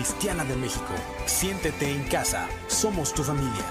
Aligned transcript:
cristiana 0.00 0.44
de 0.44 0.56
México. 0.56 0.94
Siéntete 1.26 1.92
en 1.92 2.08
casa, 2.08 2.48
somos 2.68 3.12
tu 3.12 3.22
familia. 3.22 3.66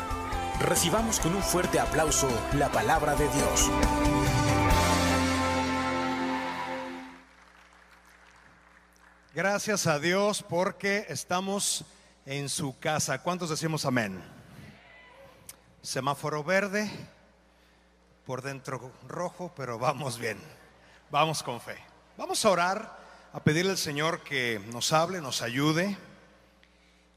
Recibamos 0.60 1.20
con 1.20 1.34
un 1.34 1.42
fuerte 1.42 1.80
aplauso 1.80 2.30
la 2.54 2.72
palabra 2.72 3.16
de 3.16 3.28
Dios. 3.30 3.72
Gracias 9.34 9.88
a 9.88 9.98
Dios 9.98 10.46
porque 10.48 11.08
estamos 11.10 11.84
en 12.28 12.48
su 12.48 12.78
casa. 12.78 13.24
¿Cuántos 13.24 13.50
decimos 13.50 13.84
amén? 13.86 14.24
Semáforo 15.82 16.44
verde, 16.44 16.92
por 18.28 18.44
dentro 18.44 18.92
rojo, 19.08 19.52
pero 19.58 19.80
vamos 19.80 20.20
bien. 20.20 20.38
Vamos 21.10 21.42
con 21.42 21.60
fe. 21.60 21.78
Vamos 22.18 22.46
a 22.46 22.52
orar, 22.52 23.00
a 23.34 23.44
pedirle 23.44 23.72
al 23.72 23.80
Señor 23.80 24.22
que 24.22 24.62
nos 24.72 24.94
hable, 24.94 25.22
nos 25.22 25.42
ayude. 25.42 25.98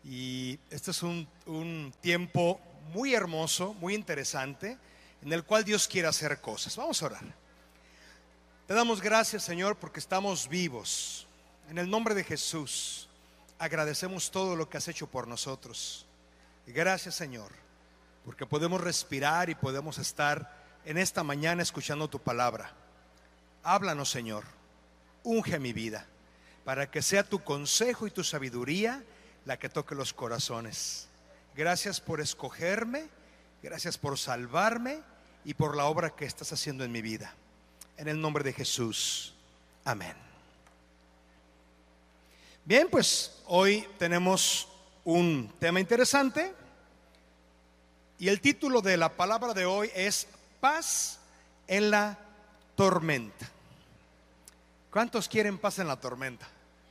Y 0.04 0.58
este 0.70 0.90
es 0.90 1.02
un, 1.02 1.28
un 1.46 1.94
tiempo 2.00 2.60
muy 2.92 3.14
hermoso, 3.14 3.74
muy 3.74 3.94
interesante, 3.94 4.78
en 5.22 5.32
el 5.32 5.44
cual 5.44 5.64
Dios 5.64 5.86
quiere 5.86 6.08
hacer 6.08 6.40
cosas. 6.40 6.76
Vamos 6.76 7.02
a 7.02 7.06
orar. 7.06 7.24
Te 8.66 8.74
damos 8.74 9.00
gracias, 9.00 9.42
Señor, 9.42 9.76
porque 9.76 10.00
estamos 10.00 10.48
vivos. 10.48 11.26
En 11.68 11.78
el 11.78 11.88
nombre 11.88 12.14
de 12.14 12.24
Jesús, 12.24 13.08
agradecemos 13.58 14.30
todo 14.30 14.56
lo 14.56 14.68
que 14.68 14.78
has 14.78 14.88
hecho 14.88 15.06
por 15.06 15.28
nosotros. 15.28 16.06
Gracias, 16.66 17.14
Señor, 17.14 17.52
porque 18.24 18.46
podemos 18.46 18.80
respirar 18.80 19.50
y 19.50 19.54
podemos 19.54 19.98
estar 19.98 20.62
en 20.84 20.98
esta 20.98 21.22
mañana 21.22 21.62
escuchando 21.62 22.08
tu 22.08 22.18
palabra. 22.18 22.72
Háblanos, 23.62 24.10
Señor. 24.10 24.44
Unge 25.22 25.58
mi 25.58 25.72
vida 25.72 26.06
para 26.64 26.90
que 26.90 27.02
sea 27.02 27.24
tu 27.24 27.42
consejo 27.42 28.06
y 28.06 28.10
tu 28.10 28.24
sabiduría 28.24 29.04
la 29.44 29.58
que 29.58 29.68
toque 29.68 29.94
los 29.94 30.12
corazones. 30.12 31.08
Gracias 31.54 32.00
por 32.00 32.20
escogerme, 32.20 33.08
gracias 33.62 33.98
por 33.98 34.18
salvarme 34.18 35.00
y 35.44 35.54
por 35.54 35.76
la 35.76 35.84
obra 35.86 36.10
que 36.10 36.24
estás 36.24 36.52
haciendo 36.52 36.84
en 36.84 36.92
mi 36.92 37.02
vida. 37.02 37.34
En 37.96 38.08
el 38.08 38.20
nombre 38.20 38.44
de 38.44 38.52
Jesús. 38.52 39.34
Amén. 39.84 40.14
Bien, 42.64 42.88
pues 42.90 43.42
hoy 43.46 43.86
tenemos 43.98 44.68
un 45.04 45.52
tema 45.58 45.80
interesante 45.80 46.54
y 48.18 48.28
el 48.28 48.40
título 48.40 48.80
de 48.80 48.96
la 48.96 49.10
palabra 49.10 49.52
de 49.52 49.66
hoy 49.66 49.90
es 49.94 50.28
Paz 50.60 51.18
en 51.66 51.90
la 51.90 52.16
tormenta. 52.76 53.50
¿Cuántos 54.92 55.28
quieren 55.28 55.58
paz 55.58 55.78
en 55.78 55.88
la 55.88 55.98
tormenta? 55.98 56.46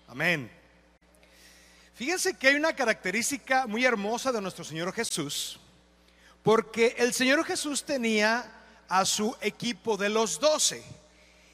Amén. 0.07 0.52
Fíjense 2.02 2.33
que 2.33 2.47
hay 2.47 2.55
una 2.55 2.75
característica 2.75 3.67
muy 3.67 3.85
hermosa 3.85 4.31
de 4.31 4.41
nuestro 4.41 4.63
Señor 4.63 4.91
Jesús, 4.91 5.59
porque 6.41 6.95
el 6.97 7.13
Señor 7.13 7.45
Jesús 7.45 7.83
tenía 7.83 8.52
a 8.89 9.05
su 9.05 9.38
equipo 9.39 9.97
de 9.97 10.09
los 10.09 10.39
doce. 10.39 10.83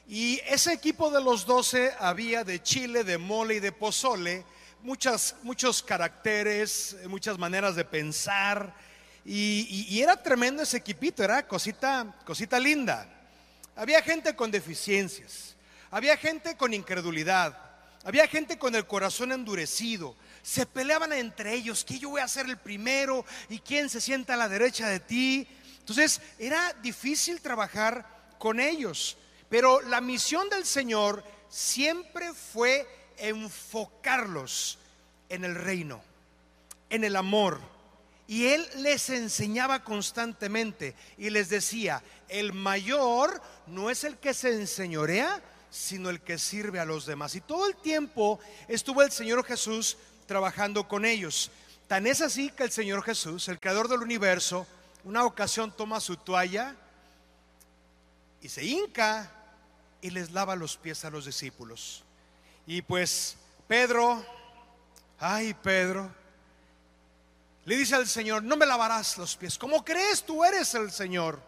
Y 0.07 0.39
ese 0.47 0.71
equipo 0.71 1.11
de 1.11 1.21
los 1.21 1.45
doce 1.45 1.91
había 1.99 2.45
de 2.45 2.63
chile, 2.63 3.03
de 3.03 3.17
mole 3.17 3.55
y 3.55 3.59
de 3.59 3.73
pozole, 3.73 4.45
muchos 4.83 5.83
caracteres, 5.83 6.95
muchas 7.09 7.37
maneras 7.37 7.75
de 7.75 7.83
pensar. 7.83 8.73
Y, 9.25 9.67
y, 9.69 9.97
y, 9.97 10.01
era 10.01 10.15
tremendo 10.23 10.63
ese 10.63 10.77
equipito, 10.77 11.25
era 11.25 11.45
cosita, 11.45 12.21
cosita 12.23 12.57
linda. 12.57 13.05
Había 13.75 14.01
gente 14.01 14.33
con 14.33 14.49
deficiencias, 14.49 15.57
había 15.91 16.15
gente 16.15 16.55
con 16.55 16.73
incredulidad, 16.73 17.53
había 18.05 18.25
gente 18.29 18.57
con 18.57 18.75
el 18.75 18.87
corazón 18.87 19.33
endurecido. 19.33 20.15
Se 20.47 20.65
peleaban 20.65 21.11
entre 21.11 21.53
ellos, 21.53 21.83
que 21.83 21.99
yo 21.99 22.11
voy 22.11 22.21
a 22.21 22.27
ser 22.29 22.45
el 22.45 22.55
primero 22.55 23.25
y 23.49 23.59
quién 23.59 23.89
se 23.89 23.99
sienta 23.99 24.35
a 24.35 24.37
la 24.37 24.47
derecha 24.47 24.87
de 24.87 25.01
ti. 25.01 25.45
Entonces 25.79 26.21
era 26.39 26.71
difícil 26.81 27.41
trabajar 27.41 28.07
con 28.39 28.61
ellos. 28.61 29.17
Pero 29.49 29.81
la 29.81 29.99
misión 29.99 30.49
del 30.49 30.65
Señor 30.65 31.21
siempre 31.49 32.33
fue 32.33 32.87
enfocarlos 33.17 34.79
en 35.27 35.43
el 35.43 35.53
reino, 35.53 36.01
en 36.89 37.03
el 37.03 37.17
amor. 37.17 37.59
Y 38.25 38.45
Él 38.45 38.65
les 38.77 39.09
enseñaba 39.09 39.83
constantemente 39.83 40.95
y 41.17 41.29
les 41.29 41.49
decía, 41.49 42.01
el 42.29 42.53
mayor 42.53 43.41
no 43.65 43.89
es 43.89 44.05
el 44.05 44.15
que 44.15 44.33
se 44.33 44.53
enseñorea, 44.53 45.43
sino 45.69 46.09
el 46.09 46.21
que 46.21 46.37
sirve 46.37 46.79
a 46.79 46.85
los 46.85 47.05
demás. 47.05 47.35
Y 47.35 47.41
todo 47.41 47.67
el 47.67 47.75
tiempo 47.75 48.39
estuvo 48.69 49.01
el 49.01 49.11
Señor 49.11 49.43
Jesús 49.43 49.97
trabajando 50.27 50.87
con 50.87 51.05
ellos. 51.05 51.49
Tan 51.87 52.05
es 52.05 52.21
así 52.21 52.51
que 52.51 52.63
el 52.63 52.71
Señor 52.71 53.01
Jesús, 53.01 53.47
el 53.47 53.59
creador 53.59 53.87
del 53.87 54.01
universo, 54.01 54.67
una 55.03 55.23
ocasión 55.25 55.71
toma 55.71 55.99
su 55.99 56.17
toalla 56.17 56.75
y 58.41 58.49
se 58.49 58.63
hinca 58.63 59.31
y 60.01 60.09
les 60.09 60.31
lava 60.31 60.55
los 60.55 60.77
pies 60.77 61.05
a 61.05 61.09
los 61.09 61.25
discípulos. 61.25 62.03
Y 62.65 62.81
pues 62.81 63.37
Pedro, 63.67 64.23
ay 65.19 65.53
Pedro, 65.53 66.11
le 67.65 67.77
dice 67.77 67.95
al 67.95 68.07
Señor, 68.07 68.43
no 68.43 68.57
me 68.57 68.65
lavarás 68.65 69.17
los 69.17 69.35
pies. 69.35 69.57
¿Cómo 69.57 69.83
crees? 69.83 70.23
Tú 70.23 70.43
eres 70.43 70.73
el 70.75 70.91
Señor. 70.91 71.41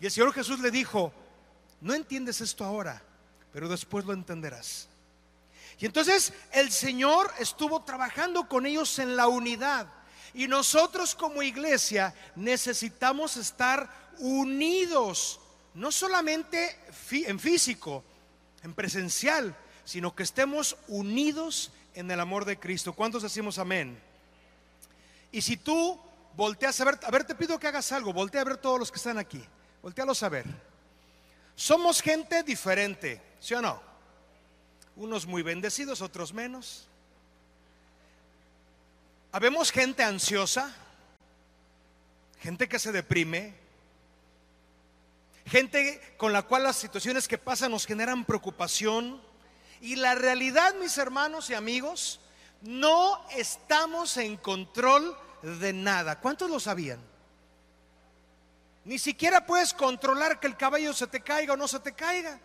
Y 0.00 0.06
el 0.06 0.10
Señor 0.10 0.32
Jesús 0.32 0.60
le 0.60 0.70
dijo, 0.70 1.12
no 1.80 1.94
entiendes 1.94 2.40
esto 2.40 2.64
ahora, 2.64 3.02
pero 3.52 3.68
después 3.68 4.04
lo 4.04 4.12
entenderás. 4.12 4.88
Y 5.78 5.86
entonces 5.86 6.32
el 6.52 6.70
Señor 6.70 7.32
estuvo 7.38 7.82
trabajando 7.82 8.48
con 8.48 8.66
ellos 8.66 8.98
en 8.98 9.16
la 9.16 9.28
unidad. 9.28 9.86
Y 10.34 10.48
nosotros 10.48 11.14
como 11.14 11.42
iglesia 11.42 12.14
necesitamos 12.36 13.36
estar 13.36 13.90
unidos, 14.18 15.40
no 15.74 15.92
solamente 15.92 16.78
en 17.10 17.38
físico, 17.38 18.04
en 18.62 18.74
presencial, 18.74 19.56
sino 19.84 20.14
que 20.14 20.22
estemos 20.22 20.76
unidos 20.88 21.72
en 21.94 22.10
el 22.10 22.20
amor 22.20 22.44
de 22.44 22.58
Cristo. 22.58 22.92
¿Cuántos 22.92 23.22
decimos 23.22 23.58
amén? 23.58 24.00
Y 25.30 25.42
si 25.42 25.56
tú 25.56 25.98
volteas 26.36 26.80
a 26.80 26.84
ver, 26.84 27.00
a 27.02 27.10
ver, 27.10 27.24
te 27.24 27.34
pido 27.34 27.58
que 27.58 27.66
hagas 27.66 27.92
algo, 27.92 28.12
voltea 28.12 28.42
a 28.42 28.44
ver 28.44 28.56
todos 28.56 28.78
los 28.78 28.90
que 28.90 28.98
están 28.98 29.18
aquí, 29.18 29.44
voltealos 29.82 30.22
a 30.22 30.28
ver. 30.28 30.46
Somos 31.54 32.00
gente 32.00 32.42
diferente, 32.42 33.20
¿sí 33.40 33.54
o 33.54 33.60
no? 33.60 33.91
Unos 34.96 35.26
muy 35.26 35.42
bendecidos, 35.42 36.02
otros 36.02 36.32
menos. 36.32 36.86
Habemos 39.32 39.70
gente 39.70 40.02
ansiosa, 40.02 40.74
gente 42.40 42.68
que 42.68 42.78
se 42.78 42.92
deprime, 42.92 43.54
gente 45.46 46.00
con 46.18 46.32
la 46.32 46.42
cual 46.42 46.64
las 46.64 46.76
situaciones 46.76 47.26
que 47.26 47.38
pasan 47.38 47.70
nos 47.70 47.86
generan 47.86 48.24
preocupación. 48.24 49.20
Y 49.80 49.96
la 49.96 50.14
realidad, 50.14 50.74
mis 50.74 50.98
hermanos 50.98 51.48
y 51.50 51.54
amigos, 51.54 52.20
no 52.60 53.20
estamos 53.30 54.16
en 54.18 54.36
control 54.36 55.16
de 55.42 55.72
nada. 55.72 56.20
¿Cuántos 56.20 56.50
lo 56.50 56.60
sabían? 56.60 57.00
Ni 58.84 58.98
siquiera 58.98 59.46
puedes 59.46 59.72
controlar 59.72 60.40
que 60.40 60.46
el 60.46 60.56
caballo 60.56 60.92
se 60.92 61.06
te 61.06 61.20
caiga 61.20 61.54
o 61.54 61.56
no 61.56 61.68
se 61.68 61.80
te 61.80 61.92
caiga. 61.92 62.38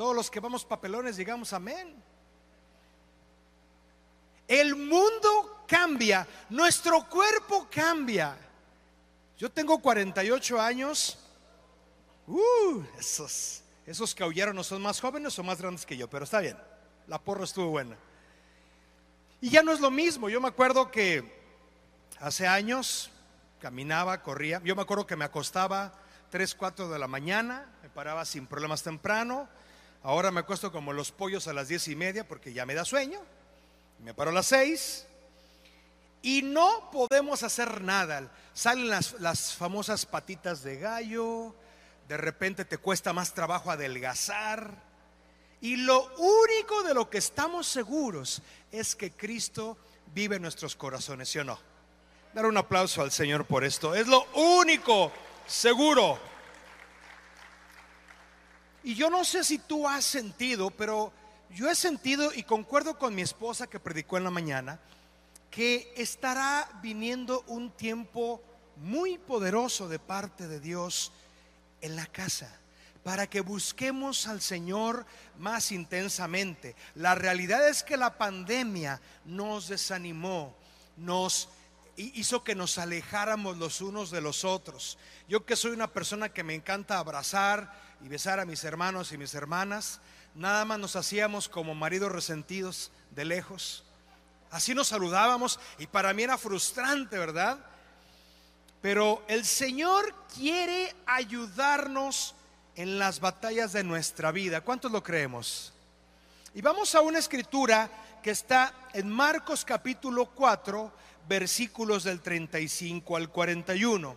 Todos 0.00 0.16
los 0.16 0.30
que 0.30 0.40
vamos 0.40 0.64
papelones 0.64 1.18
digamos 1.18 1.52
amén. 1.52 1.94
El 4.48 4.74
mundo 4.74 5.62
cambia, 5.68 6.26
nuestro 6.48 7.06
cuerpo 7.06 7.68
cambia. 7.70 8.34
Yo 9.36 9.52
tengo 9.52 9.78
48 9.78 10.58
años. 10.58 11.18
Uh, 12.26 12.82
esos, 12.98 13.62
esos 13.84 14.14
que 14.14 14.22
aullaron 14.22 14.56
no 14.56 14.64
son 14.64 14.80
más 14.80 14.98
jóvenes 14.98 15.38
o 15.38 15.42
más 15.42 15.60
grandes 15.60 15.84
que 15.84 15.98
yo, 15.98 16.08
pero 16.08 16.24
está 16.24 16.40
bien. 16.40 16.56
La 17.06 17.18
porra 17.18 17.44
estuvo 17.44 17.66
buena. 17.66 17.98
Y 19.42 19.50
ya 19.50 19.62
no 19.62 19.70
es 19.70 19.80
lo 19.80 19.90
mismo. 19.90 20.30
Yo 20.30 20.40
me 20.40 20.48
acuerdo 20.48 20.90
que 20.90 21.30
hace 22.20 22.48
años 22.48 23.10
caminaba, 23.60 24.22
corría. 24.22 24.62
Yo 24.64 24.74
me 24.74 24.80
acuerdo 24.80 25.06
que 25.06 25.16
me 25.16 25.26
acostaba 25.26 25.92
3, 26.30 26.54
4 26.54 26.88
de 26.88 26.98
la 26.98 27.06
mañana, 27.06 27.70
me 27.82 27.90
paraba 27.90 28.24
sin 28.24 28.46
problemas 28.46 28.82
temprano. 28.82 29.46
Ahora 30.02 30.30
me 30.30 30.40
acuesto 30.40 30.72
como 30.72 30.92
los 30.92 31.12
pollos 31.12 31.46
a 31.46 31.52
las 31.52 31.68
diez 31.68 31.86
y 31.88 31.96
media 31.96 32.26
porque 32.26 32.52
ya 32.52 32.64
me 32.64 32.74
da 32.74 32.84
sueño. 32.84 33.20
Me 34.02 34.14
paro 34.14 34.30
a 34.30 34.34
las 34.34 34.46
6 34.46 35.06
y 36.22 36.42
no 36.42 36.90
podemos 36.90 37.42
hacer 37.42 37.82
nada. 37.82 38.30
Salen 38.54 38.88
las, 38.88 39.20
las 39.20 39.54
famosas 39.54 40.06
patitas 40.06 40.62
de 40.62 40.78
gallo, 40.78 41.54
de 42.08 42.16
repente 42.16 42.64
te 42.64 42.78
cuesta 42.78 43.12
más 43.12 43.34
trabajo 43.34 43.70
adelgazar. 43.70 44.72
Y 45.60 45.76
lo 45.76 46.10
único 46.16 46.82
de 46.82 46.94
lo 46.94 47.10
que 47.10 47.18
estamos 47.18 47.66
seguros 47.66 48.40
es 48.72 48.96
que 48.96 49.12
Cristo 49.12 49.76
vive 50.14 50.36
en 50.36 50.42
nuestros 50.42 50.74
corazones, 50.76 51.28
¿sí 51.28 51.38
o 51.38 51.44
no? 51.44 51.58
Dar 52.32 52.46
un 52.46 52.56
aplauso 52.56 53.02
al 53.02 53.10
Señor 53.10 53.44
por 53.44 53.64
esto. 53.64 53.94
Es 53.94 54.06
lo 54.06 54.24
único 54.34 55.12
seguro. 55.46 56.29
Y 58.82 58.94
yo 58.94 59.10
no 59.10 59.24
sé 59.24 59.44
si 59.44 59.58
tú 59.58 59.86
has 59.86 60.04
sentido, 60.04 60.70
pero 60.70 61.12
yo 61.54 61.70
he 61.70 61.74
sentido 61.74 62.32
y 62.34 62.42
concuerdo 62.42 62.98
con 62.98 63.14
mi 63.14 63.22
esposa 63.22 63.66
que 63.66 63.80
predicó 63.80 64.16
en 64.16 64.24
la 64.24 64.30
mañana, 64.30 64.80
que 65.50 65.92
estará 65.96 66.68
viniendo 66.82 67.44
un 67.46 67.70
tiempo 67.70 68.42
muy 68.76 69.18
poderoso 69.18 69.88
de 69.88 69.98
parte 69.98 70.48
de 70.48 70.60
Dios 70.60 71.12
en 71.80 71.96
la 71.96 72.06
casa 72.06 72.60
para 73.02 73.28
que 73.28 73.40
busquemos 73.40 74.26
al 74.26 74.40
Señor 74.40 75.06
más 75.38 75.72
intensamente. 75.72 76.76
La 76.94 77.14
realidad 77.14 77.66
es 77.68 77.82
que 77.82 77.96
la 77.96 78.18
pandemia 78.18 79.00
nos 79.24 79.68
desanimó, 79.68 80.54
nos 80.96 81.48
hizo 82.00 82.44
que 82.44 82.54
nos 82.54 82.78
alejáramos 82.78 83.58
los 83.58 83.80
unos 83.80 84.10
de 84.10 84.20
los 84.20 84.44
otros. 84.44 84.98
Yo 85.28 85.44
que 85.44 85.56
soy 85.56 85.72
una 85.72 85.88
persona 85.88 86.30
que 86.30 86.44
me 86.44 86.54
encanta 86.54 86.98
abrazar 86.98 87.72
y 88.02 88.08
besar 88.08 88.40
a 88.40 88.44
mis 88.44 88.64
hermanos 88.64 89.12
y 89.12 89.18
mis 89.18 89.34
hermanas, 89.34 90.00
nada 90.34 90.64
más 90.64 90.78
nos 90.78 90.96
hacíamos 90.96 91.48
como 91.48 91.74
maridos 91.74 92.12
resentidos 92.12 92.92
de 93.10 93.24
lejos. 93.24 93.84
Así 94.50 94.74
nos 94.74 94.88
saludábamos 94.88 95.60
y 95.78 95.86
para 95.86 96.12
mí 96.12 96.22
era 96.22 96.38
frustrante, 96.38 97.18
¿verdad? 97.18 97.58
Pero 98.82 99.22
el 99.28 99.44
Señor 99.44 100.14
quiere 100.34 100.94
ayudarnos 101.06 102.34
en 102.76 102.98
las 102.98 103.20
batallas 103.20 103.72
de 103.72 103.84
nuestra 103.84 104.32
vida. 104.32 104.62
¿Cuántos 104.62 104.90
lo 104.90 105.02
creemos? 105.02 105.72
Y 106.54 106.62
vamos 106.62 106.94
a 106.94 107.00
una 107.00 107.18
escritura 107.18 107.90
que 108.22 108.30
está 108.30 108.74
en 108.92 109.08
Marcos 109.08 109.64
capítulo 109.64 110.26
4, 110.26 110.92
versículos 111.30 112.02
del 112.02 112.20
35 112.20 113.16
al 113.16 113.30
41. 113.30 114.16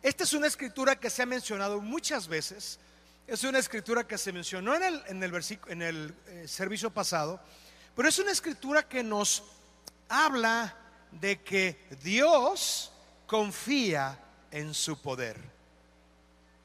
Esta 0.00 0.22
es 0.22 0.32
una 0.32 0.46
escritura 0.46 0.94
que 0.94 1.10
se 1.10 1.22
ha 1.22 1.26
mencionado 1.26 1.80
muchas 1.80 2.28
veces. 2.28 2.78
Es 3.26 3.42
una 3.42 3.58
escritura 3.58 4.06
que 4.06 4.16
se 4.16 4.32
mencionó 4.32 4.76
en 4.76 4.84
el, 4.84 5.02
en 5.08 5.22
el, 5.24 5.58
en 5.66 5.82
el 5.82 6.14
eh, 6.28 6.46
servicio 6.46 6.90
pasado, 6.90 7.40
pero 7.96 8.08
es 8.08 8.16
una 8.20 8.30
escritura 8.30 8.88
que 8.88 9.02
nos 9.02 9.42
habla 10.08 10.76
de 11.10 11.40
que 11.40 11.84
Dios 12.00 12.92
confía 13.26 14.20
en 14.52 14.72
su 14.72 15.02
poder. 15.02 15.40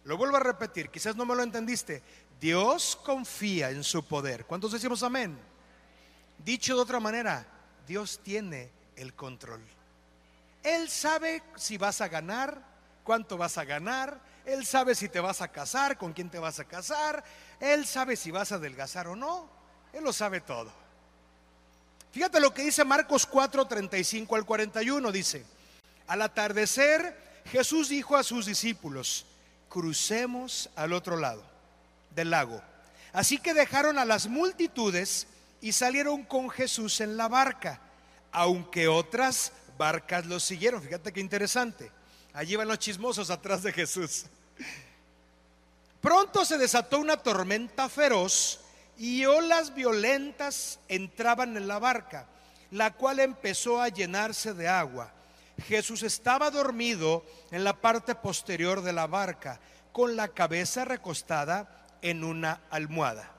Lo 0.03 0.15
vuelvo 0.15 0.38
a 0.38 0.41
repetir, 0.41 0.89
quizás 0.89 1.15
no 1.15 1.25
me 1.25 1.33
lo 1.33 1.41
entendiste. 1.41 2.03
Dios 2.39 2.95
confía 3.03 3.71
en 3.71 3.83
su 3.83 4.05
poder. 4.05 4.45
¿Cuántos 4.45 4.73
decimos 4.73 5.01
amén? 5.01 5.39
Dicho 6.45 6.75
de 6.75 6.81
otra 6.81 6.99
manera, 6.99 7.47
Dios 7.88 8.19
tiene 8.23 8.69
el 8.95 9.15
control. 9.15 9.76
Él 10.68 10.90
sabe 10.90 11.42
si 11.56 11.78
vas 11.78 12.02
a 12.02 12.10
ganar, 12.10 12.62
cuánto 13.06 13.38
vas 13.38 13.58
a 13.58 13.64
ganar. 13.64 14.19
Él 14.46 14.66
sabe 14.66 14.96
si 14.96 15.08
te 15.08 15.22
vas 15.22 15.42
a 15.42 15.48
casar, 15.48 15.98
con 15.98 16.12
quién 16.12 16.30
te 16.30 16.40
vas 16.40 16.60
a 16.60 16.66
casar. 16.66 17.24
Él 17.62 17.86
sabe 17.86 18.18
si 18.18 18.31
vas 18.31 18.52
a 18.52 18.56
adelgazar 18.56 19.08
o 19.08 19.16
no. 19.16 19.50
Él 19.94 20.04
lo 20.04 20.12
sabe 20.12 20.42
todo. 20.42 20.69
Fíjate 22.12 22.42
lo 22.42 22.54
que 22.54 22.64
dice 22.64 22.84
Marcos 22.84 23.25
4, 23.25 23.66
35 23.66 24.36
al 24.36 24.46
41. 24.46 25.10
Dice, 25.14 25.46
al 26.06 26.22
atardecer 26.22 27.18
Jesús 27.50 27.88
dijo 27.88 28.18
a 28.18 28.24
sus 28.24 28.46
discípulos, 28.46 29.25
crucemos 29.69 30.69
al 30.75 30.92
otro 30.92 31.16
lado 31.16 31.46
del 32.14 32.30
lago. 32.31 32.62
Así 33.14 33.38
que 33.38 33.54
dejaron 33.54 33.98
a 33.98 34.04
las 34.04 34.28
multitudes 34.28 35.28
y 35.62 35.72
salieron 35.72 36.25
con 36.25 36.50
Jesús 36.50 37.00
en 37.00 37.16
la 37.16 37.30
barca, 37.30 37.80
aunque 38.34 38.90
otras 38.90 39.54
barcas 39.77 40.25
los 40.25 40.44
siguieron. 40.44 40.81
Fíjate 40.81 41.12
qué 41.12 41.19
interesante. 41.19 41.91
Allí 42.33 42.56
van 42.56 42.68
los 42.68 42.79
chismosos 42.79 43.29
atrás 43.29 43.63
de 43.63 43.71
Jesús. 43.71 44.25
Pronto 46.01 46.45
se 46.45 46.57
desató 46.57 47.00
una 47.00 47.18
tormenta 47.18 47.89
feroz 47.89 48.59
y 48.97 49.25
olas 49.25 49.74
violentas 49.74 50.79
entraban 50.88 51.57
en 51.57 51.68
la 51.68 51.79
barca, 51.79 52.27
la 52.71 52.94
cual 52.94 53.19
empezó 53.19 53.81
a 53.81 53.89
llenarse 53.89 54.53
de 54.53 54.68
agua. 54.68 55.12
Jesús 55.68 56.03
estaba 56.03 56.51
dormido 56.51 57.25
en 57.51 57.63
la 57.63 57.73
parte 57.73 58.15
posterior 58.15 58.81
de 58.81 58.94
la 58.94 59.07
barca, 59.07 59.59
con 59.91 60.15
la 60.15 60.27
cabeza 60.27 60.85
recostada 60.85 61.88
en 62.01 62.23
una 62.23 62.62
almohada. 62.69 63.31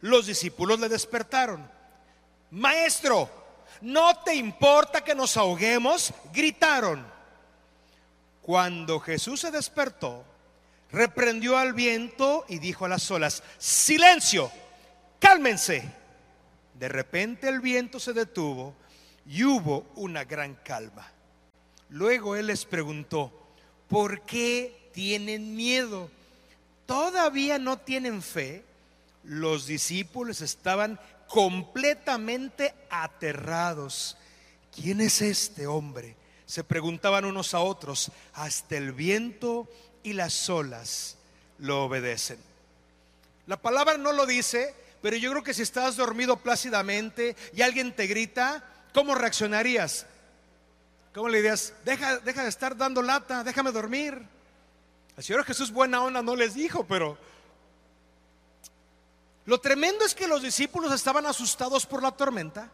Los 0.00 0.26
discípulos 0.26 0.78
le 0.80 0.90
despertaron. 0.90 1.66
Maestro, 2.50 3.30
¿no 3.80 4.18
te 4.20 4.34
importa 4.34 5.02
que 5.02 5.14
nos 5.14 5.36
ahoguemos? 5.36 6.12
Gritaron. 6.32 7.04
Cuando 8.42 9.00
Jesús 9.00 9.40
se 9.40 9.50
despertó, 9.50 10.24
reprendió 10.92 11.56
al 11.56 11.72
viento 11.72 12.44
y 12.48 12.58
dijo 12.58 12.84
a 12.84 12.88
las 12.88 13.10
olas, 13.10 13.42
silencio, 13.58 14.50
cálmense. 15.18 15.90
De 16.74 16.88
repente 16.88 17.48
el 17.48 17.60
viento 17.60 17.98
se 17.98 18.12
detuvo 18.12 18.74
y 19.26 19.44
hubo 19.44 19.86
una 19.94 20.24
gran 20.24 20.54
calma. 20.56 21.10
Luego 21.88 22.36
él 22.36 22.48
les 22.48 22.64
preguntó, 22.64 23.32
¿por 23.88 24.22
qué 24.22 24.90
tienen 24.92 25.56
miedo? 25.56 26.10
¿Todavía 26.86 27.58
no 27.58 27.78
tienen 27.78 28.22
fe? 28.22 28.64
Los 29.22 29.66
discípulos 29.66 30.42
estaban 30.42 31.00
completamente 31.34 32.72
aterrados. 32.88 34.16
¿Quién 34.72 35.00
es 35.00 35.20
este 35.20 35.66
hombre? 35.66 36.14
Se 36.46 36.62
preguntaban 36.62 37.24
unos 37.24 37.54
a 37.54 37.58
otros. 37.60 38.12
Hasta 38.34 38.76
el 38.76 38.92
viento 38.92 39.68
y 40.04 40.12
las 40.12 40.48
olas 40.48 41.16
lo 41.58 41.86
obedecen. 41.86 42.38
La 43.48 43.56
palabra 43.56 43.98
no 43.98 44.12
lo 44.12 44.26
dice, 44.26 44.76
pero 45.02 45.16
yo 45.16 45.32
creo 45.32 45.42
que 45.42 45.54
si 45.54 45.62
estás 45.62 45.96
dormido 45.96 46.36
plácidamente 46.36 47.34
y 47.52 47.62
alguien 47.62 47.96
te 47.96 48.06
grita, 48.06 48.62
¿cómo 48.92 49.16
reaccionarías? 49.16 50.06
¿Cómo 51.12 51.28
le 51.28 51.38
dirías? 51.38 51.72
Deja, 51.84 52.18
deja 52.18 52.44
de 52.44 52.48
estar 52.48 52.76
dando 52.76 53.02
lata, 53.02 53.42
déjame 53.42 53.72
dormir. 53.72 54.22
El 55.16 55.24
Señor 55.24 55.44
Jesús 55.44 55.72
buena 55.72 56.00
onda 56.00 56.22
no 56.22 56.36
les 56.36 56.54
dijo, 56.54 56.86
pero 56.86 57.18
lo 59.46 59.60
tremendo 59.60 60.04
es 60.04 60.14
que 60.14 60.28
los 60.28 60.42
discípulos 60.42 60.92
estaban 60.92 61.26
asustados 61.26 61.86
por 61.86 62.02
la 62.02 62.12
tormenta, 62.12 62.70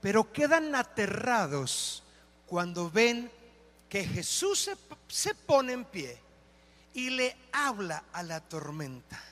pero 0.00 0.32
quedan 0.32 0.74
aterrados 0.74 2.02
cuando 2.46 2.90
ven 2.90 3.30
que 3.88 4.04
Jesús 4.04 4.60
se, 4.60 4.76
se 5.08 5.34
pone 5.34 5.72
en 5.72 5.84
pie 5.84 6.20
y 6.94 7.10
le 7.10 7.36
habla 7.52 8.04
a 8.12 8.22
la 8.22 8.40
tormenta. 8.40 9.22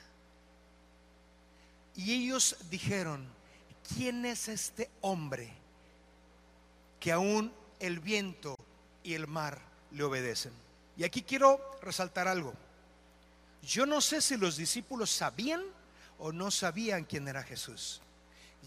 Y 1.94 2.12
ellos 2.12 2.56
dijeron, 2.70 3.26
¿quién 3.94 4.24
es 4.26 4.48
este 4.48 4.90
hombre 5.00 5.52
que 7.00 7.12
aún 7.12 7.52
el 7.80 8.00
viento 8.00 8.56
y 9.02 9.14
el 9.14 9.26
mar 9.26 9.60
le 9.92 10.02
obedecen. 10.02 10.52
Y 10.96 11.04
aquí 11.04 11.22
quiero 11.22 11.60
resaltar 11.82 12.26
algo. 12.28 12.54
Yo 13.62 13.86
no 13.86 14.00
sé 14.00 14.20
si 14.20 14.36
los 14.36 14.56
discípulos 14.56 15.10
sabían 15.10 15.62
o 16.18 16.32
no 16.32 16.50
sabían 16.50 17.04
quién 17.04 17.28
era 17.28 17.42
Jesús. 17.42 18.00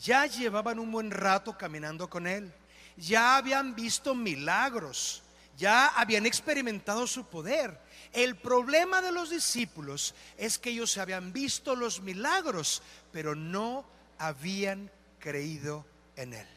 Ya 0.01 0.25
llevaban 0.25 0.79
un 0.79 0.91
buen 0.91 1.11
rato 1.11 1.57
caminando 1.57 2.09
con 2.09 2.27
él. 2.27 2.53
Ya 2.97 3.37
habían 3.37 3.75
visto 3.75 4.15
milagros. 4.15 5.23
Ya 5.57 5.87
habían 5.87 6.25
experimentado 6.25 7.05
su 7.05 7.25
poder. 7.25 7.77
El 8.13 8.35
problema 8.37 9.01
de 9.01 9.11
los 9.11 9.29
discípulos 9.29 10.15
es 10.37 10.57
que 10.57 10.69
ellos 10.69 10.97
habían 10.97 11.33
visto 11.33 11.75
los 11.75 12.01
milagros, 12.01 12.81
pero 13.11 13.35
no 13.35 13.85
habían 14.17 14.89
creído 15.19 15.85
en 16.15 16.33
él. 16.33 16.47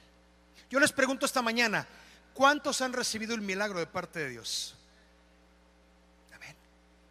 Yo 0.70 0.78
les 0.78 0.92
pregunto 0.92 1.26
esta 1.26 1.42
mañana, 1.42 1.86
¿Cuántos 2.34 2.80
han 2.80 2.92
recibido 2.92 3.34
el 3.34 3.42
milagro 3.42 3.78
de 3.78 3.86
parte 3.86 4.20
de 4.20 4.30
Dios? 4.30 4.74
Amén. 6.34 6.56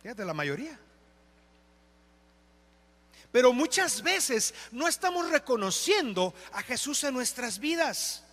Fíjate, 0.01 0.25
la 0.25 0.33
mayoría. 0.33 0.79
Pero 3.31 3.53
muchas 3.53 4.01
veces 4.01 4.53
no 4.71 4.87
estamos 4.87 5.29
reconociendo 5.29 6.33
a 6.51 6.61
Jesús 6.61 7.03
en 7.03 7.13
nuestras 7.13 7.59
vidas. 7.59 8.23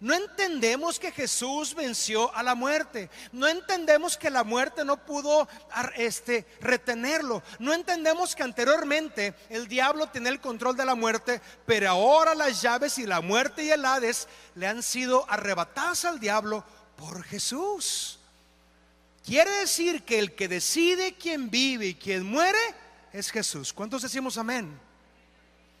No 0.00 0.14
entendemos 0.14 1.00
que 1.00 1.10
Jesús 1.10 1.74
venció 1.74 2.32
a 2.36 2.44
la 2.44 2.54
muerte. 2.54 3.10
No 3.32 3.48
entendemos 3.48 4.16
que 4.16 4.30
la 4.30 4.44
muerte 4.44 4.84
no 4.84 5.04
pudo 5.04 5.48
este, 5.96 6.46
retenerlo. 6.60 7.42
No 7.58 7.74
entendemos 7.74 8.36
que 8.36 8.44
anteriormente 8.44 9.34
el 9.50 9.66
diablo 9.66 10.06
tenía 10.08 10.30
el 10.30 10.40
control 10.40 10.76
de 10.76 10.84
la 10.84 10.94
muerte, 10.94 11.40
pero 11.66 11.90
ahora 11.90 12.36
las 12.36 12.62
llaves 12.62 12.98
y 12.98 13.06
la 13.06 13.20
muerte 13.20 13.64
y 13.64 13.70
el 13.70 13.84
Hades 13.84 14.28
le 14.54 14.68
han 14.68 14.84
sido 14.84 15.28
arrebatadas 15.28 16.04
al 16.04 16.20
diablo 16.20 16.64
por 16.96 17.24
Jesús. 17.24 18.20
Quiere 19.24 19.50
decir 19.50 20.04
que 20.04 20.20
el 20.20 20.34
que 20.36 20.46
decide 20.46 21.14
quién 21.14 21.50
vive 21.50 21.86
y 21.86 21.94
quién 21.96 22.24
muere 22.24 22.58
es 23.12 23.30
Jesús. 23.30 23.72
¿Cuántos 23.72 24.02
decimos 24.02 24.38
amén? 24.38 24.78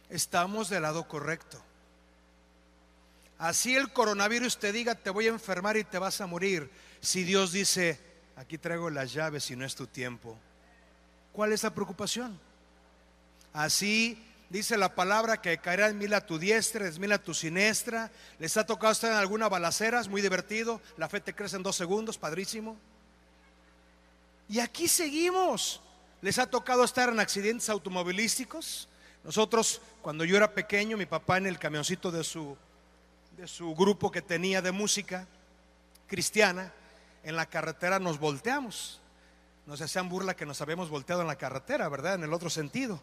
Estamos 0.08 0.68
del 0.68 0.82
lado 0.82 1.06
correcto. 1.06 1.62
Así 3.38 3.76
el 3.76 3.92
coronavirus 3.92 4.58
te 4.58 4.72
diga, 4.72 4.94
te 4.94 5.10
voy 5.10 5.26
a 5.26 5.30
enfermar 5.30 5.76
y 5.76 5.84
te 5.84 5.98
vas 5.98 6.20
a 6.20 6.26
morir. 6.26 6.70
Si 7.00 7.22
Dios 7.22 7.52
dice, 7.52 8.00
aquí 8.36 8.58
traigo 8.58 8.90
las 8.90 9.12
llaves 9.12 9.50
y 9.50 9.56
no 9.56 9.64
es 9.64 9.74
tu 9.76 9.86
tiempo. 9.86 10.36
¿Cuál 11.32 11.52
es 11.52 11.62
la 11.62 11.70
preocupación? 11.70 12.38
Así 13.52 14.24
dice 14.50 14.76
la 14.76 14.94
palabra 14.94 15.40
que 15.40 15.58
caerá 15.58 15.88
en 15.88 15.98
mil 15.98 16.14
a 16.14 16.26
tu 16.26 16.38
diestra, 16.38 16.88
es 16.88 16.98
tu 17.22 17.34
siniestra. 17.34 18.10
Les 18.40 18.56
ha 18.56 18.66
tocado 18.66 18.92
estar 18.92 19.12
en 19.12 19.18
alguna 19.18 19.48
balacera, 19.48 20.00
es 20.00 20.08
muy 20.08 20.20
divertido. 20.20 20.80
La 20.96 21.08
fe 21.08 21.20
te 21.20 21.34
crece 21.34 21.56
en 21.56 21.62
dos 21.62 21.76
segundos, 21.76 22.18
padrísimo. 22.18 22.76
Y 24.48 24.58
aquí 24.58 24.88
seguimos. 24.88 25.80
Les 26.20 26.38
ha 26.38 26.50
tocado 26.50 26.82
estar 26.82 27.08
en 27.08 27.20
accidentes 27.20 27.68
automovilísticos. 27.68 28.88
Nosotros, 29.22 29.80
cuando 30.02 30.24
yo 30.24 30.36
era 30.36 30.52
pequeño, 30.52 30.96
mi 30.96 31.06
papá 31.06 31.38
en 31.38 31.46
el 31.46 31.58
camioncito 31.58 32.10
de 32.10 32.24
su, 32.24 32.56
de 33.36 33.46
su 33.46 33.74
grupo 33.76 34.10
que 34.10 34.20
tenía 34.20 34.60
de 34.60 34.72
música 34.72 35.28
cristiana, 36.08 36.72
en 37.22 37.36
la 37.36 37.46
carretera 37.46 38.00
nos 38.00 38.18
volteamos. 38.18 39.00
Nos 39.66 39.80
hacían 39.80 40.08
burla 40.08 40.34
que 40.34 40.46
nos 40.46 40.60
habíamos 40.60 40.90
volteado 40.90 41.20
en 41.20 41.28
la 41.28 41.36
carretera, 41.36 41.88
¿verdad? 41.88 42.14
En 42.14 42.24
el 42.24 42.32
otro 42.32 42.50
sentido. 42.50 43.00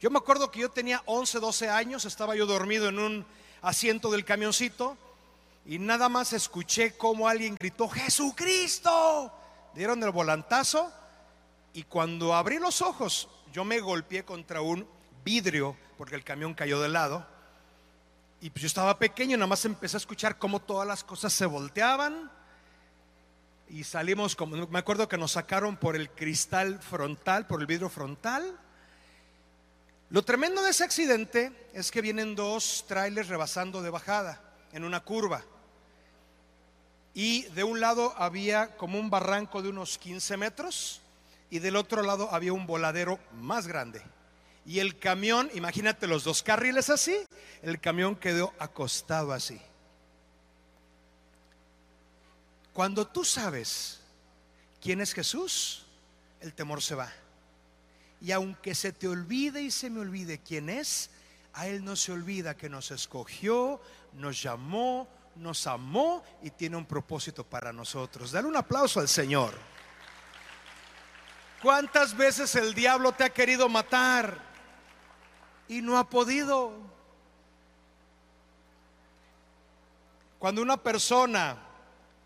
Yo 0.00 0.10
me 0.10 0.18
acuerdo 0.18 0.50
que 0.50 0.60
yo 0.60 0.70
tenía 0.70 1.00
11, 1.06 1.38
12 1.38 1.70
años, 1.70 2.06
estaba 2.06 2.34
yo 2.34 2.46
dormido 2.46 2.88
en 2.88 2.98
un 2.98 3.26
asiento 3.60 4.10
del 4.10 4.24
camioncito 4.24 4.96
y 5.64 5.78
nada 5.78 6.08
más 6.08 6.32
escuché 6.32 6.96
como 6.96 7.28
alguien 7.28 7.54
gritó, 7.54 7.88
Jesucristo. 7.88 9.32
Dieron 9.74 10.02
el 10.02 10.10
volantazo 10.10 10.92
y 11.74 11.84
cuando 11.84 12.34
abrí 12.34 12.58
los 12.58 12.82
ojos, 12.82 13.28
yo 13.52 13.64
me 13.64 13.80
golpeé 13.80 14.24
contra 14.24 14.60
un 14.60 14.86
vidrio 15.24 15.76
porque 15.96 16.14
el 16.14 16.24
camión 16.24 16.54
cayó 16.54 16.80
de 16.80 16.88
lado. 16.88 17.26
Y 18.40 18.50
pues 18.50 18.62
yo 18.62 18.66
estaba 18.66 18.98
pequeño, 18.98 19.36
nada 19.36 19.46
más 19.46 19.64
empecé 19.64 19.96
a 19.96 19.98
escuchar 19.98 20.38
cómo 20.38 20.60
todas 20.60 20.86
las 20.86 21.04
cosas 21.04 21.32
se 21.32 21.46
volteaban. 21.46 22.30
Y 23.68 23.84
salimos, 23.84 24.36
como 24.36 24.66
me 24.66 24.78
acuerdo 24.78 25.08
que 25.08 25.16
nos 25.16 25.32
sacaron 25.32 25.76
por 25.76 25.96
el 25.96 26.10
cristal 26.10 26.80
frontal, 26.80 27.46
por 27.46 27.60
el 27.60 27.66
vidrio 27.66 27.88
frontal. 27.88 28.58
Lo 30.10 30.22
tremendo 30.22 30.62
de 30.62 30.70
ese 30.70 30.84
accidente 30.84 31.70
es 31.72 31.90
que 31.90 32.02
vienen 32.02 32.34
dos 32.34 32.84
trailers 32.86 33.28
rebasando 33.28 33.80
de 33.80 33.88
bajada 33.88 34.42
en 34.72 34.84
una 34.84 35.00
curva. 35.00 35.42
Y 37.14 37.44
de 37.50 37.64
un 37.64 37.80
lado 37.80 38.14
había 38.18 38.76
como 38.76 38.98
un 38.98 39.08
barranco 39.08 39.62
de 39.62 39.68
unos 39.68 39.96
15 39.96 40.36
metros 40.36 41.01
y 41.52 41.58
del 41.58 41.76
otro 41.76 42.02
lado 42.02 42.30
había 42.32 42.54
un 42.54 42.66
voladero 42.66 43.20
más 43.34 43.66
grande. 43.66 44.00
Y 44.64 44.78
el 44.78 44.98
camión, 44.98 45.50
imagínate 45.52 46.06
los 46.06 46.24
dos 46.24 46.42
carriles 46.42 46.88
así, 46.88 47.14
el 47.60 47.78
camión 47.78 48.16
quedó 48.16 48.54
acostado 48.58 49.34
así. 49.34 49.60
Cuando 52.72 53.06
tú 53.06 53.22
sabes 53.22 54.00
quién 54.80 55.02
es 55.02 55.12
Jesús, 55.12 55.84
el 56.40 56.54
temor 56.54 56.80
se 56.80 56.94
va. 56.94 57.12
Y 58.22 58.32
aunque 58.32 58.74
se 58.74 58.90
te 58.90 59.06
olvide 59.06 59.60
y 59.60 59.70
se 59.70 59.90
me 59.90 60.00
olvide 60.00 60.38
quién 60.38 60.70
es, 60.70 61.10
a 61.52 61.66
Él 61.66 61.84
no 61.84 61.96
se 61.96 62.12
olvida 62.12 62.56
que 62.56 62.70
nos 62.70 62.90
escogió, 62.92 63.78
nos 64.14 64.42
llamó, 64.42 65.06
nos 65.36 65.66
amó 65.66 66.24
y 66.42 66.48
tiene 66.48 66.78
un 66.78 66.86
propósito 66.86 67.44
para 67.44 67.74
nosotros. 67.74 68.32
Dale 68.32 68.48
un 68.48 68.56
aplauso 68.56 69.00
al 69.00 69.08
Señor. 69.08 69.52
¿Cuántas 71.62 72.16
veces 72.16 72.56
el 72.56 72.74
diablo 72.74 73.12
te 73.12 73.22
ha 73.22 73.30
querido 73.30 73.68
matar 73.68 74.36
y 75.68 75.80
no 75.80 75.96
ha 75.96 76.10
podido? 76.10 76.72
Cuando 80.40 80.60
una 80.60 80.76
persona 80.76 81.56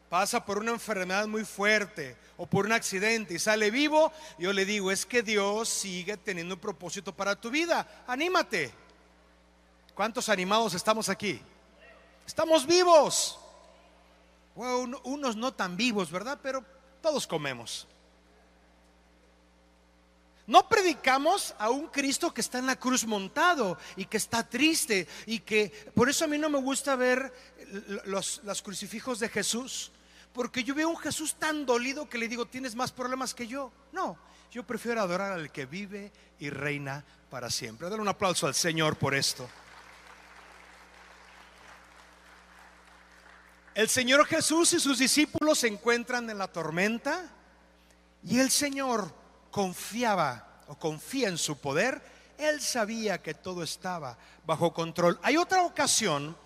pasa 0.09 0.43
por 0.43 0.57
una 0.57 0.71
enfermedad 0.71 1.27
muy 1.27 1.45
fuerte 1.45 2.17
o 2.39 2.47
por 2.47 2.65
un 2.65 2.73
accidente 2.73 3.35
y 3.35 3.39
sale 3.39 3.71
vivo, 3.71 4.11
yo 4.39 4.55
le 4.55 4.65
digo, 4.65 4.91
es 4.91 5.05
que 5.05 5.23
Dios 5.23 5.69
sigue 5.69 6.17
teniendo 6.17 6.55
un 6.55 6.61
propósito 6.61 7.15
para 7.15 7.37
tu 7.37 7.51
vida. 7.51 8.05
Anímate. 8.07 8.73
¿Cuántos 9.95 10.31
animados 10.31 10.73
estamos 10.73 11.11
aquí? 11.11 11.43
Estamos 12.27 12.67
vivos. 12.67 13.39
unos 14.55 15.37
no 15.37 15.53
tan 15.53 15.77
vivos, 15.77 16.11
¿verdad? 16.11 16.39
Pero 16.43 16.65
todos 17.03 17.27
comemos. 17.27 17.87
No 20.47 20.69
predicamos 20.69 21.55
a 21.59 21.71
un 21.71 21.89
Cristo 21.89 22.33
que 22.33 22.41
está 22.41 22.59
en 22.59 22.67
la 22.67 22.77
cruz 22.77 23.05
montado 23.05 23.77
y 23.97 24.05
que 24.05 24.17
está 24.17 24.49
triste 24.49 25.09
y 25.27 25.41
que 25.41 25.71
por 25.95 26.09
eso 26.09 26.25
a 26.25 26.29
mí 26.29 26.39
no 26.39 26.49
me 26.49 26.61
gusta 26.61 26.95
ver 26.95 27.33
los, 28.05 28.41
crucifijos 28.63 29.19
de 29.19 29.29
Jesús, 29.29 29.91
porque 30.33 30.63
yo 30.63 30.75
veo 30.75 30.89
un 30.89 30.99
Jesús 30.99 31.35
tan 31.35 31.67
dolido 31.67 32.09
que 32.09 32.19
le 32.19 32.29
digo, 32.29 32.47
tienes 32.47 32.77
más 32.77 32.93
problemas 32.93 33.35
que 33.35 33.49
yo. 33.49 33.73
No, 33.91 34.17
yo 34.53 34.65
prefiero 34.65 35.01
adorar 35.01 35.33
al 35.33 35.51
que 35.51 35.67
vive 35.67 36.13
y 36.39 36.51
reina 36.51 37.05
para 37.29 37.51
siempre. 37.51 37.91
Dar 37.91 38.01
un 38.01 38.09
aplauso 38.09 38.47
al 38.47 38.55
Señor 38.55 38.97
por 38.97 39.17
esto. 39.17 39.49
El 43.75 43.89
Señor 43.89 44.25
Jesús 44.27 44.73
y 44.75 44.81
sus 44.81 44.99
discípulos 44.99 45.59
se 45.59 45.67
encuentran 45.67 46.31
en 46.31 46.39
la 46.39 46.47
tormenta 46.47 47.31
y 48.23 48.39
el 48.39 48.51
Señor 48.51 49.26
confiaba 49.57 50.45
o 50.69 50.75
confía 50.75 51.31
en 51.31 51.39
su 51.39 51.57
poder. 51.57 52.03
Él 52.37 52.61
sabía 52.61 53.23
que 53.23 53.33
todo 53.33 53.63
estaba 53.63 54.19
bajo 54.45 54.75
control. 54.75 55.19
Hay 55.23 55.39
otra 55.39 55.63
ocasión 55.63 56.37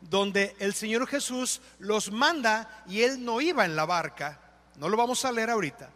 donde 0.00 0.56
el 0.58 0.74
Señor 0.74 1.06
Jesús 1.06 1.60
los 1.78 2.10
manda 2.10 2.82
y 2.88 3.02
Él 3.02 3.24
no 3.24 3.40
iba 3.40 3.64
en 3.64 3.76
la 3.76 3.86
barca. 3.86 4.40
No 4.78 4.88
lo 4.88 4.96
vamos 4.96 5.24
a 5.24 5.30
leer 5.30 5.48
ahorita. 5.50 5.88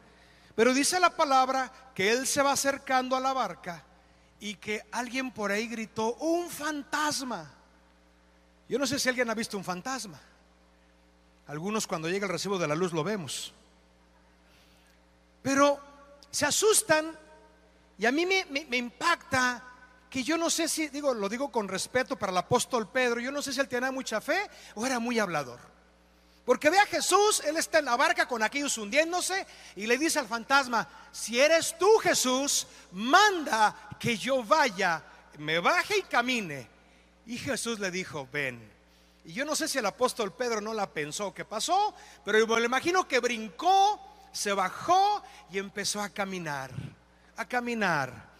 Pero 0.54 0.72
dice 0.72 1.00
la 1.00 1.10
palabra 1.10 1.72
que 1.92 2.12
Él 2.12 2.24
se 2.24 2.40
va 2.40 2.52
acercando 2.52 3.16
a 3.16 3.20
la 3.20 3.32
barca 3.32 3.82
y 4.38 4.54
que 4.54 4.80
alguien 4.92 5.32
por 5.32 5.50
ahí 5.50 5.66
gritó, 5.66 6.14
un 6.20 6.48
fantasma. 6.48 7.50
Yo 8.68 8.78
no 8.78 8.86
sé 8.86 9.00
si 9.00 9.08
alguien 9.08 9.28
ha 9.28 9.34
visto 9.34 9.58
un 9.58 9.64
fantasma. 9.64 10.20
Algunos 11.48 11.88
cuando 11.88 12.08
llega 12.08 12.26
el 12.26 12.32
recibo 12.32 12.60
de 12.60 12.68
la 12.68 12.76
luz 12.76 12.92
lo 12.92 13.02
vemos. 13.02 13.52
Pero 15.42 15.89
se 16.30 16.46
asustan 16.46 17.16
y 17.98 18.06
a 18.06 18.12
mí 18.12 18.24
me, 18.24 18.76
impacta 18.76 19.62
que 20.08 20.22
yo 20.22 20.38
no 20.38 20.48
sé 20.48 20.68
si, 20.68 20.88
digo, 20.88 21.12
lo 21.12 21.28
digo 21.28 21.52
con 21.52 21.68
respeto 21.68 22.16
para 22.16 22.32
el 22.32 22.38
apóstol 22.38 22.88
Pedro, 22.88 23.20
yo 23.20 23.30
no 23.30 23.42
sé 23.42 23.52
si 23.52 23.60
él 23.60 23.68
tenía 23.68 23.92
mucha 23.92 24.20
fe 24.20 24.48
o 24.74 24.86
era 24.86 24.98
muy 24.98 25.18
hablador. 25.18 25.60
Porque 26.44 26.70
ve 26.70 26.78
a 26.78 26.86
Jesús, 26.86 27.42
él 27.44 27.58
está 27.58 27.78
en 27.78 27.84
la 27.84 27.96
barca 27.96 28.26
con 28.26 28.42
aquellos 28.42 28.78
hundiéndose 28.78 29.46
y 29.76 29.86
le 29.86 29.98
dice 29.98 30.18
al 30.18 30.26
fantasma, 30.26 30.88
si 31.12 31.38
eres 31.38 31.76
tú 31.78 31.98
Jesús, 31.98 32.66
manda 32.92 33.90
que 34.00 34.16
yo 34.16 34.42
vaya, 34.42 35.04
me 35.38 35.58
baje 35.58 35.98
y 35.98 36.02
camine. 36.02 36.68
Y 37.26 37.36
Jesús 37.36 37.78
le 37.78 37.90
dijo, 37.90 38.26
ven. 38.32 38.68
Y 39.24 39.32
yo 39.32 39.44
no 39.44 39.54
sé 39.54 39.68
si 39.68 39.78
el 39.78 39.86
apóstol 39.86 40.32
Pedro 40.32 40.60
no 40.60 40.72
la 40.72 40.90
pensó 40.90 41.34
que 41.34 41.44
pasó, 41.44 41.94
pero 42.24 42.46
me 42.46 42.58
lo 42.60 42.64
imagino 42.64 43.06
que 43.06 43.20
brincó, 43.20 44.09
se 44.32 44.52
bajó 44.52 45.22
y 45.50 45.58
empezó 45.58 46.00
a 46.00 46.08
caminar, 46.08 46.70
a 47.36 47.44
caminar. 47.46 48.30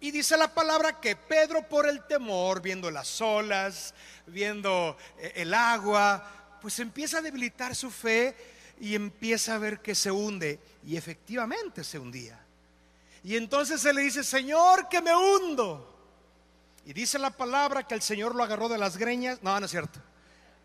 Y 0.00 0.10
dice 0.10 0.36
la 0.36 0.52
palabra 0.52 1.00
que 1.00 1.16
Pedro 1.16 1.66
por 1.68 1.88
el 1.88 2.06
temor, 2.06 2.60
viendo 2.60 2.90
las 2.90 3.20
olas, 3.20 3.94
viendo 4.26 4.96
eh, 5.18 5.32
el 5.36 5.54
agua, 5.54 6.58
pues 6.60 6.78
empieza 6.80 7.18
a 7.18 7.22
debilitar 7.22 7.74
su 7.74 7.90
fe 7.90 8.36
y 8.78 8.94
empieza 8.94 9.54
a 9.54 9.58
ver 9.58 9.80
que 9.80 9.94
se 9.94 10.10
hunde. 10.10 10.60
Y 10.86 10.96
efectivamente 10.96 11.82
se 11.82 11.98
hundía. 11.98 12.38
Y 13.24 13.36
entonces 13.36 13.80
se 13.80 13.92
le 13.92 14.02
dice, 14.02 14.22
Señor, 14.22 14.88
que 14.88 15.00
me 15.00 15.14
hundo. 15.14 15.94
Y 16.84 16.92
dice 16.92 17.18
la 17.18 17.30
palabra 17.30 17.86
que 17.86 17.94
el 17.94 18.02
Señor 18.02 18.34
lo 18.34 18.44
agarró 18.44 18.68
de 18.68 18.78
las 18.78 18.96
greñas. 18.96 19.42
No, 19.42 19.58
no 19.58 19.66
es 19.66 19.72
cierto. 19.72 19.98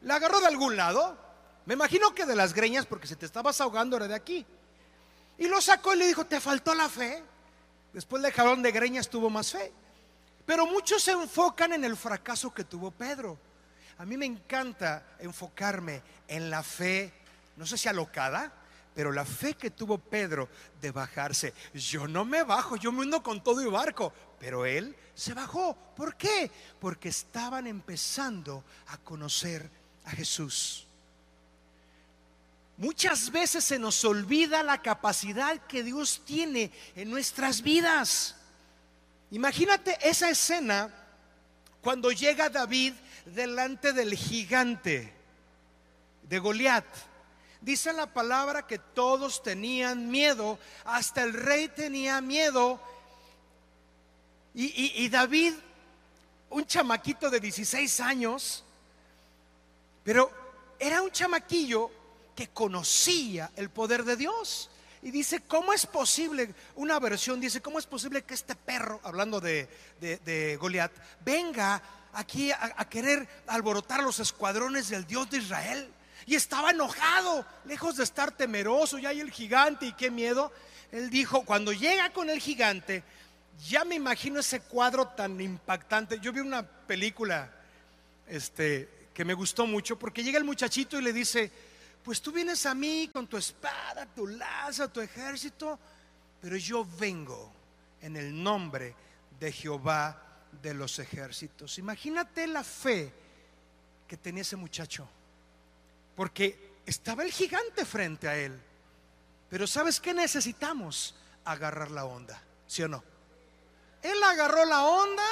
La 0.01 0.15
agarró 0.15 0.39
de 0.39 0.47
algún 0.47 0.75
lado. 0.75 1.17
Me 1.65 1.73
imagino 1.73 2.13
que 2.13 2.25
de 2.25 2.35
las 2.35 2.53
greñas, 2.53 2.85
porque 2.85 3.07
se 3.07 3.15
te 3.15 3.25
estabas 3.25 3.61
ahogando, 3.61 3.97
era 3.97 4.07
de 4.07 4.15
aquí. 4.15 4.45
Y 5.41 5.47
lo 5.47 5.59
sacó 5.59 5.95
y 5.95 5.97
le 5.97 6.05
dijo, 6.05 6.23
te 6.25 6.39
faltó 6.39 6.75
la 6.75 6.87
fe. 6.87 7.23
Después 7.93 8.21
de 8.21 8.31
jalón 8.31 8.61
de 8.61 8.71
greñas 8.71 9.09
tuvo 9.09 9.27
más 9.27 9.51
fe. 9.51 9.73
Pero 10.45 10.67
muchos 10.67 11.01
se 11.01 11.13
enfocan 11.13 11.73
en 11.73 11.83
el 11.83 11.97
fracaso 11.97 12.53
que 12.53 12.63
tuvo 12.63 12.91
Pedro. 12.91 13.39
A 13.97 14.05
mí 14.05 14.17
me 14.17 14.27
encanta 14.27 15.03
enfocarme 15.17 16.03
en 16.27 16.51
la 16.51 16.61
fe, 16.61 17.11
no 17.57 17.65
sé 17.65 17.75
si 17.75 17.89
alocada, 17.89 18.53
pero 18.93 19.11
la 19.11 19.25
fe 19.25 19.55
que 19.55 19.71
tuvo 19.71 19.97
Pedro 19.97 20.47
de 20.79 20.91
bajarse. 20.91 21.55
Yo 21.73 22.07
no 22.07 22.23
me 22.23 22.43
bajo, 22.43 22.75
yo 22.75 22.91
me 22.91 22.99
hundo 23.01 23.23
con 23.23 23.43
todo 23.43 23.63
y 23.63 23.65
barco. 23.65 24.13
Pero 24.37 24.67
él 24.67 24.95
se 25.15 25.33
bajó. 25.33 25.75
¿Por 25.95 26.17
qué? 26.17 26.51
Porque 26.79 27.09
estaban 27.09 27.65
empezando 27.65 28.63
a 28.89 28.97
conocer 28.99 29.67
a 30.05 30.11
Jesús. 30.11 30.87
Muchas 32.81 33.29
veces 33.29 33.63
se 33.63 33.77
nos 33.77 34.03
olvida 34.05 34.63
la 34.63 34.81
capacidad 34.81 35.55
que 35.67 35.83
Dios 35.83 36.23
tiene 36.25 36.71
en 36.95 37.11
nuestras 37.11 37.61
vidas. 37.61 38.35
Imagínate 39.29 39.99
esa 40.01 40.31
escena 40.31 40.91
cuando 41.79 42.11
llega 42.11 42.49
David 42.49 42.93
delante 43.27 43.93
del 43.93 44.15
gigante 44.15 45.13
de 46.23 46.39
Goliat. 46.39 46.83
Dice 47.61 47.93
la 47.93 48.11
palabra 48.11 48.65
que 48.65 48.79
todos 48.79 49.43
tenían 49.43 50.09
miedo, 50.09 50.57
hasta 50.83 51.21
el 51.21 51.33
rey 51.33 51.67
tenía 51.67 52.19
miedo. 52.19 52.81
Y, 54.55 55.03
y 55.03 55.07
David 55.07 55.53
un 56.49 56.65
chamaquito 56.65 57.29
de 57.29 57.39
16 57.39 57.99
años, 57.99 58.63
pero 60.03 60.31
era 60.79 61.03
un 61.03 61.11
chamaquillo 61.11 62.00
conocía 62.47 63.51
el 63.55 63.69
poder 63.69 64.03
de 64.03 64.15
Dios. 64.15 64.69
Y 65.03 65.09
dice, 65.09 65.41
¿cómo 65.41 65.73
es 65.73 65.85
posible? 65.85 66.53
Una 66.75 66.99
versión 66.99 67.39
dice, 67.39 67.61
¿cómo 67.61 67.79
es 67.79 67.87
posible 67.87 68.21
que 68.21 68.35
este 68.35 68.55
perro, 68.55 68.99
hablando 69.03 69.39
de, 69.39 69.67
de, 69.99 70.57
Goliat, 70.57 70.91
venga 71.25 71.81
aquí 72.13 72.51
a, 72.51 72.85
querer 72.89 73.27
alborotar 73.47 74.03
los 74.03 74.19
escuadrones 74.19 74.89
del 74.89 75.07
Dios 75.07 75.29
de 75.31 75.37
Israel? 75.39 75.89
Y 76.27 76.35
estaba 76.35 76.69
enojado, 76.69 77.45
lejos 77.65 77.97
de 77.97 78.03
estar 78.03 78.31
temeroso, 78.31 78.99
ya 78.99 79.09
hay 79.09 79.21
el 79.21 79.31
gigante 79.31 79.87
y 79.87 79.93
qué 79.93 80.11
miedo. 80.11 80.51
Él 80.91 81.09
dijo, 81.09 81.43
cuando 81.45 81.73
llega 81.73 82.13
con 82.13 82.29
el 82.29 82.39
gigante, 82.39 83.03
ya 83.67 83.83
me 83.83 83.95
imagino 83.95 84.39
ese 84.39 84.59
cuadro 84.59 85.07
tan 85.07 85.41
impactante. 85.41 86.19
Yo 86.19 86.31
vi 86.31 86.41
una 86.41 86.61
película 86.61 87.49
este, 88.27 88.87
que 89.15 89.25
me 89.25 89.33
gustó 89.33 89.65
mucho 89.65 89.97
porque 89.97 90.23
llega 90.23 90.37
el 90.37 90.43
muchachito 90.43 90.99
y 90.99 91.01
le 91.01 91.11
dice, 91.11 91.51
pues 92.03 92.21
tú 92.21 92.31
vienes 92.31 92.65
a 92.65 92.73
mí 92.73 93.09
con 93.13 93.27
tu 93.27 93.37
espada, 93.37 94.05
tu 94.05 94.27
lanza, 94.27 94.91
tu 94.91 95.01
ejército, 95.01 95.77
pero 96.41 96.57
yo 96.57 96.85
vengo 96.97 97.51
en 98.01 98.17
el 98.17 98.41
nombre 98.41 98.95
de 99.39 99.51
Jehová 99.51 100.21
de 100.61 100.73
los 100.73 100.99
ejércitos. 100.99 101.77
Imagínate 101.77 102.47
la 102.47 102.63
fe 102.63 103.13
que 104.07 104.17
tenía 104.17 104.41
ese 104.41 104.55
muchacho, 104.55 105.07
porque 106.15 106.81
estaba 106.85 107.23
el 107.23 107.31
gigante 107.31 107.85
frente 107.85 108.27
a 108.27 108.35
él. 108.35 108.59
Pero 109.49 109.67
¿sabes 109.67 109.99
qué 109.99 110.13
necesitamos? 110.13 111.15
Agarrar 111.45 111.91
la 111.91 112.05
onda, 112.05 112.41
¿sí 112.67 112.83
o 112.83 112.87
no? 112.87 113.03
Él 114.01 114.21
agarró 114.23 114.65
la 114.65 114.83
onda 114.85 115.23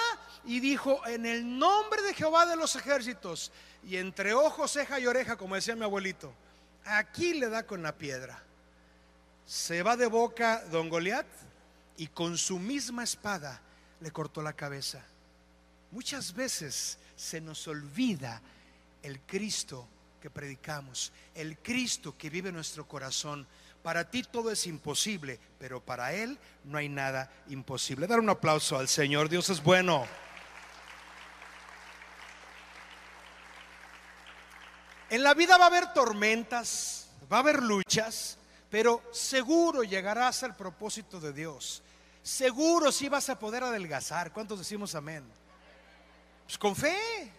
y 0.46 0.60
dijo, 0.60 1.06
en 1.08 1.26
el 1.26 1.58
nombre 1.58 2.02
de 2.02 2.14
Jehová 2.14 2.46
de 2.46 2.56
los 2.56 2.76
ejércitos, 2.76 3.52
y 3.84 3.98
entre 3.98 4.34
ojo, 4.34 4.68
ceja 4.68 5.00
y 5.00 5.08
oreja, 5.08 5.38
como 5.38 5.56
decía 5.56 5.76
mi 5.76 5.84
abuelito, 5.84 6.34
aquí 6.86 7.34
le 7.34 7.50
da 7.50 7.66
con 7.66 7.82
la 7.84 7.98
piedra. 7.98 8.42
Se 9.46 9.82
va 9.84 9.98
de 9.98 10.08
boca 10.08 10.64
don 10.72 10.90
Goliat 10.90 11.26
y 11.98 12.08
con 12.08 12.38
su 12.38 12.60
misma 12.60 13.04
espada 13.04 13.62
le 14.00 14.12
cortó 14.12 14.42
la 14.42 14.54
cabeza. 14.54 15.04
Muchas 15.92 16.34
veces 16.34 16.98
se 17.16 17.42
nos 17.42 17.68
olvida 17.68 18.42
el 19.02 19.20
Cristo 19.22 19.88
que 20.22 20.30
predicamos, 20.30 21.12
el 21.34 21.58
Cristo 21.58 22.16
que 22.18 22.30
vive 22.30 22.50
en 22.50 22.56
nuestro 22.56 22.88
corazón. 22.88 23.48
Para 23.82 24.10
ti 24.10 24.24
todo 24.24 24.52
es 24.52 24.68
imposible, 24.68 25.40
pero 25.58 25.82
para 25.82 26.14
Él 26.14 26.38
no 26.66 26.78
hay 26.78 26.90
nada 26.90 27.32
imposible. 27.48 28.08
Dar 28.08 28.20
un 28.20 28.30
aplauso 28.30 28.78
al 28.78 28.88
Señor, 28.88 29.30
Dios 29.30 29.50
es 29.50 29.64
bueno. 29.64 30.06
En 35.10 35.24
la 35.24 35.34
vida 35.34 35.58
va 35.58 35.66
a 35.66 35.68
haber 35.68 35.92
tormentas, 35.94 37.08
va 37.32 37.38
a 37.38 37.40
haber 37.40 37.64
luchas, 37.64 38.38
pero 38.70 39.02
seguro 39.12 39.84
llegarás 39.84 40.44
al 40.44 40.56
propósito 40.56 41.20
de 41.20 41.34
Dios. 41.34 41.82
Seguro 42.22 42.92
si 42.92 43.10
vas 43.10 43.30
a 43.30 43.40
poder 43.40 43.64
adelgazar. 43.64 44.32
¿Cuántos 44.32 44.60
decimos 44.60 44.94
amén? 44.94 45.24
Pues 46.46 46.58
con 46.58 46.76
fe. 46.76 47.32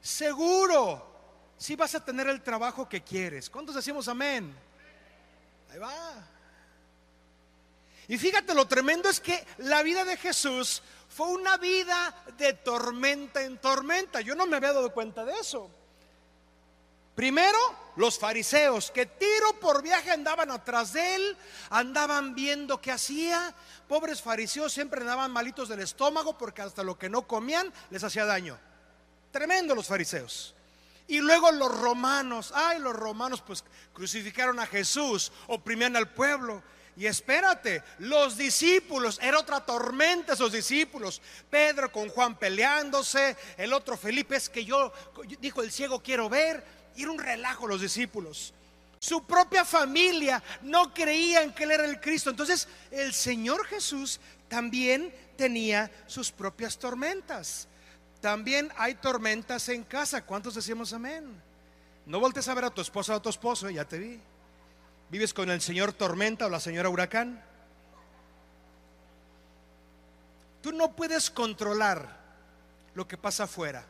Seguro 0.00 1.10
si 1.56 1.74
vas 1.74 1.94
a 1.96 2.04
tener 2.04 2.28
el 2.28 2.42
trabajo 2.42 2.88
que 2.88 3.02
quieres. 3.02 3.50
¿Cuántos 3.50 3.74
decimos 3.74 4.06
amén? 4.06 4.54
Ahí 5.72 5.78
va. 5.78 6.28
Y 8.06 8.18
fíjate, 8.18 8.54
lo 8.54 8.66
tremendo 8.66 9.08
es 9.08 9.20
que 9.20 9.44
la 9.58 9.82
vida 9.82 10.04
de 10.04 10.16
Jesús 10.16 10.82
fue 11.08 11.28
una 11.28 11.56
vida 11.56 12.14
de 12.36 12.52
tormenta 12.52 13.42
en 13.42 13.58
tormenta. 13.58 14.20
Yo 14.20 14.34
no 14.34 14.46
me 14.46 14.56
había 14.56 14.72
dado 14.72 14.92
cuenta 14.92 15.24
de 15.24 15.32
eso. 15.34 15.70
Primero, 17.14 17.58
los 17.96 18.18
fariseos 18.18 18.90
que 18.90 19.04
tiro 19.04 19.60
por 19.60 19.82
viaje 19.82 20.10
andaban 20.10 20.50
atrás 20.50 20.94
de 20.94 21.14
él, 21.14 21.36
andaban 21.68 22.34
viendo 22.34 22.80
qué 22.80 22.90
hacía. 22.90 23.54
Pobres 23.86 24.22
fariseos 24.22 24.72
siempre 24.72 25.02
andaban 25.02 25.30
malitos 25.30 25.68
del 25.68 25.80
estómago 25.80 26.38
porque 26.38 26.62
hasta 26.62 26.82
lo 26.82 26.98
que 26.98 27.10
no 27.10 27.26
comían 27.26 27.72
les 27.90 28.02
hacía 28.02 28.24
daño. 28.24 28.58
Tremendo 29.30 29.74
los 29.74 29.86
fariseos. 29.86 30.54
Y 31.06 31.20
luego 31.20 31.52
los 31.52 31.76
romanos, 31.80 32.52
ay, 32.54 32.78
los 32.78 32.94
romanos 32.94 33.42
pues 33.42 33.62
crucificaron 33.92 34.58
a 34.58 34.66
Jesús, 34.66 35.32
oprimían 35.48 35.96
al 35.96 36.08
pueblo. 36.08 36.62
Y 36.96 37.06
espérate, 37.06 37.82
los 37.98 38.36
discípulos, 38.36 39.18
era 39.22 39.38
otra 39.38 39.64
tormenta 39.64 40.34
esos 40.34 40.52
discípulos. 40.52 41.20
Pedro 41.50 41.92
con 41.92 42.08
Juan 42.08 42.38
peleándose, 42.38 43.36
el 43.58 43.72
otro 43.72 43.96
Felipe 43.98 44.36
es 44.36 44.48
que 44.48 44.64
yo, 44.64 44.92
dijo 45.40 45.62
el 45.62 45.72
ciego, 45.72 46.02
quiero 46.02 46.28
ver 46.30 46.81
y 46.96 47.02
era 47.02 47.10
un 47.10 47.18
relajo 47.18 47.66
los 47.66 47.80
discípulos. 47.80 48.52
Su 48.98 49.24
propia 49.24 49.64
familia 49.64 50.42
no 50.62 50.94
creían 50.94 51.52
que 51.52 51.64
Él 51.64 51.72
era 51.72 51.84
el 51.84 52.00
Cristo. 52.00 52.30
Entonces 52.30 52.68
el 52.90 53.12
Señor 53.12 53.66
Jesús 53.66 54.20
también 54.48 55.12
tenía 55.36 55.90
sus 56.06 56.30
propias 56.30 56.78
tormentas. 56.78 57.66
También 58.20 58.70
hay 58.76 58.94
tormentas 58.94 59.68
en 59.68 59.82
casa. 59.82 60.24
¿Cuántos 60.24 60.54
decimos 60.54 60.92
amén? 60.92 61.42
No 62.06 62.20
voltes 62.20 62.46
a 62.46 62.54
ver 62.54 62.64
a 62.64 62.70
tu 62.70 62.80
esposa 62.80 63.14
o 63.14 63.16
a 63.16 63.22
tu 63.22 63.28
esposo, 63.28 63.68
ya 63.70 63.84
te 63.84 63.98
vi. 63.98 64.20
¿Vives 65.10 65.34
con 65.34 65.50
el 65.50 65.60
señor 65.60 65.92
tormenta 65.92 66.46
o 66.46 66.48
la 66.48 66.60
señora 66.60 66.88
huracán? 66.88 67.42
Tú 70.62 70.72
no 70.72 70.92
puedes 70.92 71.28
controlar 71.28 72.20
lo 72.94 73.08
que 73.08 73.18
pasa 73.18 73.44
afuera. 73.44 73.84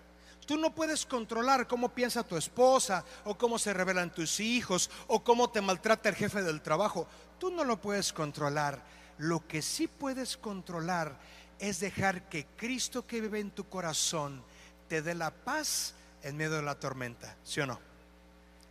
Tú 0.53 0.59
no 0.59 0.75
puedes 0.75 1.07
controlar 1.07 1.67
cómo 1.67 1.89
piensa 1.89 2.23
tu 2.23 2.37
esposa 2.37 3.07
o 3.25 3.39
cómo 3.39 3.59
se 3.59 3.73
revelan 3.73 4.13
tus 4.13 4.39
hijos 4.39 4.91
o 5.07 5.25
cómo 5.25 5.49
te 5.49 5.63
maltrata 5.63 6.11
el 6.11 6.15
jefe 6.15 6.43
del 6.43 6.61
trabajo. 6.61 7.07
Tú 7.39 7.51
no 7.51 7.65
lo 7.65 7.81
puedes 7.81 8.13
controlar. 8.13 8.85
Lo 9.17 9.49
que 9.49 9.63
sí 9.63 9.89
puedes 9.89 10.37
controlar 10.37 11.19
es 11.59 11.81
dejar 11.81 12.29
que 12.29 12.45
Cristo 12.55 13.07
que 13.07 13.23
vive 13.23 13.41
en 13.41 13.53
tu 13.53 13.67
corazón 13.67 14.45
te 14.89 15.01
dé 15.01 15.15
la 15.15 15.31
paz 15.31 15.95
en 16.23 16.37
medio 16.37 16.57
de 16.57 16.63
la 16.63 16.79
tormenta, 16.79 17.35
¿sí 17.43 17.61
o 17.61 17.67
no? 17.67 17.81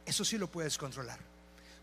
Eso 0.06 0.24
sí 0.24 0.38
lo 0.38 0.52
puedes 0.52 0.78
controlar. 0.78 1.31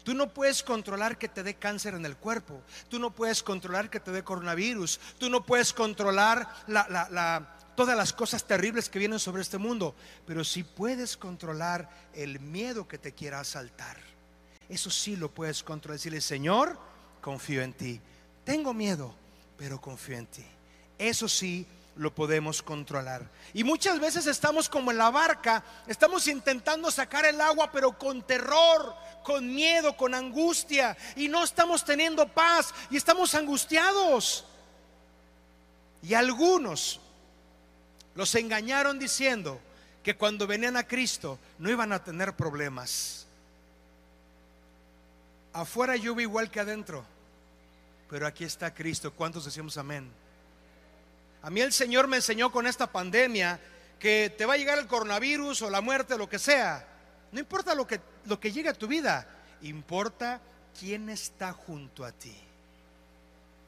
Tú 0.04 0.14
no 0.14 0.32
puedes 0.32 0.62
controlar 0.62 1.18
que 1.18 1.28
te 1.28 1.42
dé 1.42 1.54
cáncer 1.54 1.94
en 1.94 2.06
el 2.06 2.16
cuerpo. 2.16 2.62
Tú 2.88 2.98
no 2.98 3.10
puedes 3.10 3.42
controlar 3.42 3.90
que 3.90 4.00
te 4.00 4.10
dé 4.10 4.24
coronavirus. 4.24 4.98
Tú 5.18 5.28
no 5.28 5.44
puedes 5.44 5.72
controlar 5.72 6.48
la, 6.66 6.86
la, 6.88 7.08
la 7.10 7.56
todas 7.78 7.96
las 7.96 8.12
cosas 8.12 8.44
terribles 8.44 8.88
que 8.88 8.98
vienen 8.98 9.20
sobre 9.20 9.40
este 9.40 9.56
mundo, 9.56 9.94
pero 10.26 10.42
si 10.42 10.64
puedes 10.64 11.16
controlar 11.16 11.88
el 12.12 12.40
miedo 12.40 12.88
que 12.88 12.98
te 12.98 13.12
quiera 13.12 13.38
asaltar, 13.38 13.96
eso 14.68 14.90
sí 14.90 15.14
lo 15.14 15.30
puedes 15.30 15.62
controlar. 15.62 15.96
Decirle, 15.96 16.20
Señor, 16.20 16.76
confío 17.20 17.62
en 17.62 17.72
ti. 17.72 18.00
Tengo 18.44 18.74
miedo, 18.74 19.14
pero 19.56 19.80
confío 19.80 20.18
en 20.18 20.26
ti. 20.26 20.44
Eso 20.98 21.28
sí 21.28 21.68
lo 21.98 22.14
podemos 22.14 22.62
controlar. 22.62 23.28
Y 23.54 23.64
muchas 23.64 24.00
veces 24.00 24.26
estamos 24.26 24.68
como 24.68 24.90
en 24.90 24.98
la 24.98 25.10
barca, 25.10 25.64
estamos 25.86 26.26
intentando 26.28 26.90
sacar 26.90 27.26
el 27.26 27.40
agua, 27.40 27.70
pero 27.70 27.98
con 27.98 28.22
terror, 28.22 28.94
con 29.28 29.46
miedo, 29.54 29.94
con 29.94 30.14
angustia, 30.14 30.96
y 31.14 31.28
no 31.28 31.44
estamos 31.44 31.84
teniendo 31.84 32.26
paz 32.26 32.72
y 32.90 32.96
estamos 32.96 33.34
angustiados. 33.34 34.46
Y 36.02 36.14
algunos 36.14 36.98
los 38.14 38.34
engañaron 38.36 38.98
diciendo 38.98 39.60
que 40.02 40.16
cuando 40.16 40.46
venían 40.46 40.78
a 40.78 40.88
Cristo 40.88 41.38
no 41.58 41.68
iban 41.68 41.92
a 41.92 42.02
tener 42.02 42.36
problemas. 42.36 43.26
Afuera 45.52 45.94
llueve 45.96 46.22
igual 46.22 46.50
que 46.50 46.60
adentro, 46.60 47.04
pero 48.08 48.26
aquí 48.26 48.44
está 48.44 48.72
Cristo. 48.72 49.12
¿Cuántos 49.12 49.44
decimos 49.44 49.76
amén? 49.76 50.10
A 51.42 51.50
mí 51.50 51.60
el 51.60 51.74
Señor 51.74 52.08
me 52.08 52.16
enseñó 52.16 52.50
con 52.50 52.66
esta 52.66 52.86
pandemia 52.86 53.60
que 54.00 54.32
te 54.38 54.46
va 54.46 54.54
a 54.54 54.56
llegar 54.56 54.78
el 54.78 54.86
coronavirus 54.86 55.60
o 55.60 55.70
la 55.70 55.82
muerte, 55.82 56.16
lo 56.16 56.30
que 56.30 56.38
sea. 56.38 56.88
No 57.30 57.40
importa 57.40 57.74
lo 57.74 57.86
que, 57.86 58.00
lo 58.28 58.38
que 58.38 58.52
llegue 58.52 58.68
a 58.68 58.74
tu 58.74 58.86
vida, 58.86 59.26
importa 59.62 60.40
quién 60.78 61.08
está 61.08 61.52
junto 61.52 62.04
a 62.04 62.12
ti. 62.12 62.34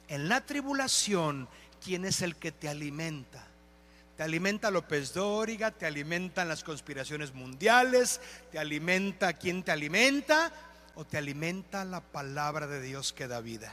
En 0.08 0.28
la 0.28 0.40
tribulación, 0.44 1.48
quién 1.82 2.04
es 2.04 2.22
el 2.22 2.36
que 2.36 2.52
te 2.52 2.68
alimenta. 2.68 3.46
Te 4.16 4.22
alimenta 4.22 4.70
López 4.70 5.14
Dóriga, 5.14 5.70
te 5.70 5.86
alimentan 5.86 6.48
las 6.48 6.62
conspiraciones 6.62 7.32
mundiales, 7.32 8.20
te 8.52 8.58
alimenta 8.58 9.32
quién 9.32 9.62
te 9.62 9.72
alimenta 9.72 10.52
o 10.94 11.06
te 11.06 11.16
alimenta 11.16 11.84
la 11.84 12.00
palabra 12.00 12.66
de 12.66 12.82
Dios 12.82 13.12
que 13.12 13.28
da 13.28 13.40
vida. 13.40 13.72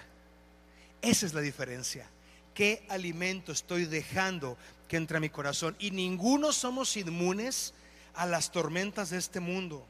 Esa 1.01 1.25
es 1.25 1.33
la 1.33 1.41
diferencia. 1.41 2.07
¿Qué 2.53 2.85
alimento 2.89 3.51
estoy 3.51 3.85
dejando 3.85 4.57
que 4.87 4.97
entre 4.97 5.17
a 5.17 5.19
mi 5.19 5.29
corazón? 5.29 5.75
Y 5.79 5.91
ninguno 5.91 6.53
somos 6.53 6.95
inmunes 6.95 7.73
a 8.15 8.25
las 8.25 8.51
tormentas 8.51 9.09
de 9.09 9.17
este 9.17 9.39
mundo. 9.39 9.85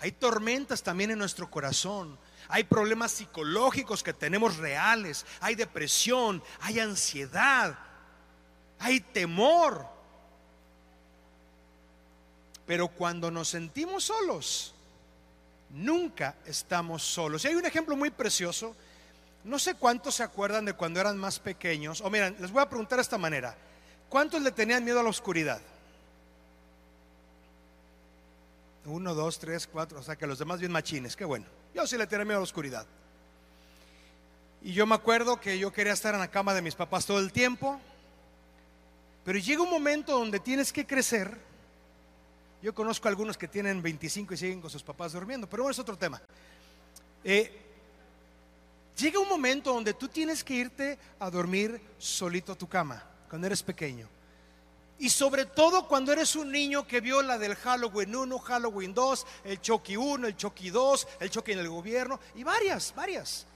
Hay 0.00 0.12
tormentas 0.12 0.82
también 0.82 1.10
en 1.10 1.18
nuestro 1.18 1.50
corazón. 1.50 2.18
Hay 2.48 2.64
problemas 2.64 3.12
psicológicos 3.12 4.02
que 4.02 4.12
tenemos 4.12 4.56
reales. 4.56 5.24
Hay 5.40 5.54
depresión, 5.54 6.42
hay 6.60 6.80
ansiedad 6.80 7.78
hay 8.80 9.00
temor. 9.00 9.86
Pero 12.66 12.88
cuando 12.88 13.30
nos 13.30 13.48
sentimos 13.48 14.04
solos, 14.04 14.74
nunca 15.70 16.36
estamos 16.46 17.02
solos. 17.02 17.44
Y 17.44 17.48
hay 17.48 17.54
un 17.54 17.66
ejemplo 17.66 17.94
muy 17.94 18.10
precioso. 18.10 18.74
No 19.44 19.58
sé 19.58 19.74
cuántos 19.74 20.16
se 20.16 20.22
acuerdan 20.22 20.64
de 20.64 20.72
cuando 20.72 21.00
eran 21.00 21.18
más 21.18 21.38
pequeños. 21.38 22.00
O 22.00 22.10
miren, 22.10 22.36
les 22.40 22.50
voy 22.50 22.62
a 22.62 22.68
preguntar 22.68 22.96
de 22.96 23.02
esta 23.02 23.18
manera. 23.18 23.56
¿Cuántos 24.08 24.40
le 24.40 24.50
tenían 24.50 24.84
miedo 24.84 25.00
a 25.00 25.02
la 25.02 25.10
oscuridad? 25.10 25.60
Uno, 28.84 29.14
dos, 29.14 29.38
tres, 29.38 29.66
cuatro. 29.66 30.00
O 30.00 30.02
sea 30.02 30.16
que 30.16 30.26
los 30.26 30.38
demás 30.38 30.60
bien 30.60 30.72
machines. 30.72 31.16
Qué 31.16 31.24
bueno. 31.24 31.46
Yo 31.74 31.86
sí 31.86 31.96
le 31.96 32.06
tenía 32.06 32.24
miedo 32.24 32.38
a 32.38 32.40
la 32.40 32.44
oscuridad. 32.44 32.86
Y 34.62 34.72
yo 34.72 34.86
me 34.86 34.94
acuerdo 34.94 35.40
que 35.40 35.58
yo 35.58 35.72
quería 35.72 35.92
estar 35.92 36.14
en 36.14 36.20
la 36.20 36.30
cama 36.30 36.54
de 36.54 36.62
mis 36.62 36.74
papás 36.74 37.06
todo 37.06 37.18
el 37.18 37.32
tiempo. 37.32 37.80
Pero 39.24 39.38
llega 39.38 39.62
un 39.62 39.70
momento 39.70 40.18
donde 40.18 40.40
tienes 40.40 40.72
que 40.72 40.86
crecer. 40.86 41.36
Yo 42.62 42.74
conozco 42.74 43.08
algunos 43.08 43.38
que 43.38 43.48
tienen 43.48 43.80
25 43.80 44.34
y 44.34 44.36
siguen 44.36 44.60
con 44.60 44.70
sus 44.70 44.82
papás 44.82 45.12
durmiendo, 45.12 45.48
pero 45.48 45.62
bueno, 45.62 45.72
es 45.72 45.78
otro 45.78 45.96
tema. 45.96 46.20
Eh, 47.24 47.50
llega 48.98 49.18
un 49.18 49.28
momento 49.28 49.72
donde 49.72 49.94
tú 49.94 50.08
tienes 50.08 50.44
que 50.44 50.54
irte 50.54 50.98
a 51.18 51.30
dormir 51.30 51.80
solito 51.98 52.52
a 52.52 52.54
tu 52.54 52.68
cama, 52.68 53.02
cuando 53.28 53.46
eres 53.46 53.62
pequeño. 53.62 54.08
Y 55.00 55.08
sobre 55.08 55.46
todo 55.46 55.88
cuando 55.88 56.12
eres 56.12 56.36
un 56.36 56.52
niño 56.52 56.86
que 56.86 57.00
vio 57.00 57.22
la 57.22 57.38
del 57.38 57.56
Halloween 57.56 58.14
1, 58.14 58.38
Halloween 58.38 58.92
2, 58.92 59.26
el 59.44 59.60
Chucky 59.62 59.96
1, 59.96 60.26
el 60.26 60.36
Chucky 60.36 60.68
2, 60.68 61.08
el 61.20 61.30
Chucky 61.30 61.52
en 61.52 61.60
el 61.60 61.70
gobierno, 61.70 62.20
y 62.34 62.44
varias, 62.44 62.94
varias, 62.94 63.46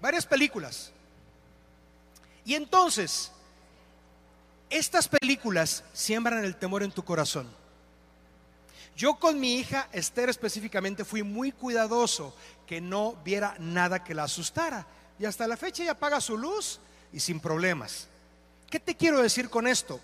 varias 0.00 0.24
películas. 0.24 0.90
Y 2.46 2.54
entonces, 2.54 3.30
estas 4.70 5.06
películas 5.06 5.84
siembran 5.92 6.42
el 6.42 6.56
temor 6.56 6.82
en 6.82 6.92
tu 6.92 7.04
corazón. 7.04 7.46
Yo 8.96 9.16
con 9.16 9.38
mi 9.38 9.56
hija 9.56 9.90
Esther 9.92 10.30
específicamente 10.30 11.04
fui 11.04 11.22
muy 11.22 11.52
cuidadoso 11.52 12.34
que 12.66 12.80
no 12.80 13.12
viera 13.22 13.54
nada 13.58 14.02
que 14.02 14.14
la 14.14 14.24
asustara. 14.24 14.86
Y 15.18 15.26
hasta 15.26 15.46
la 15.46 15.58
fecha 15.58 15.82
ella 15.82 15.92
apaga 15.92 16.22
su 16.22 16.38
luz 16.38 16.80
y 17.12 17.20
sin 17.20 17.38
problemas. 17.38 18.08
¿Qué 18.70 18.80
te 18.80 18.96
quiero 18.96 19.20
decir 19.20 19.50
con 19.50 19.66
esto? 19.66 20.00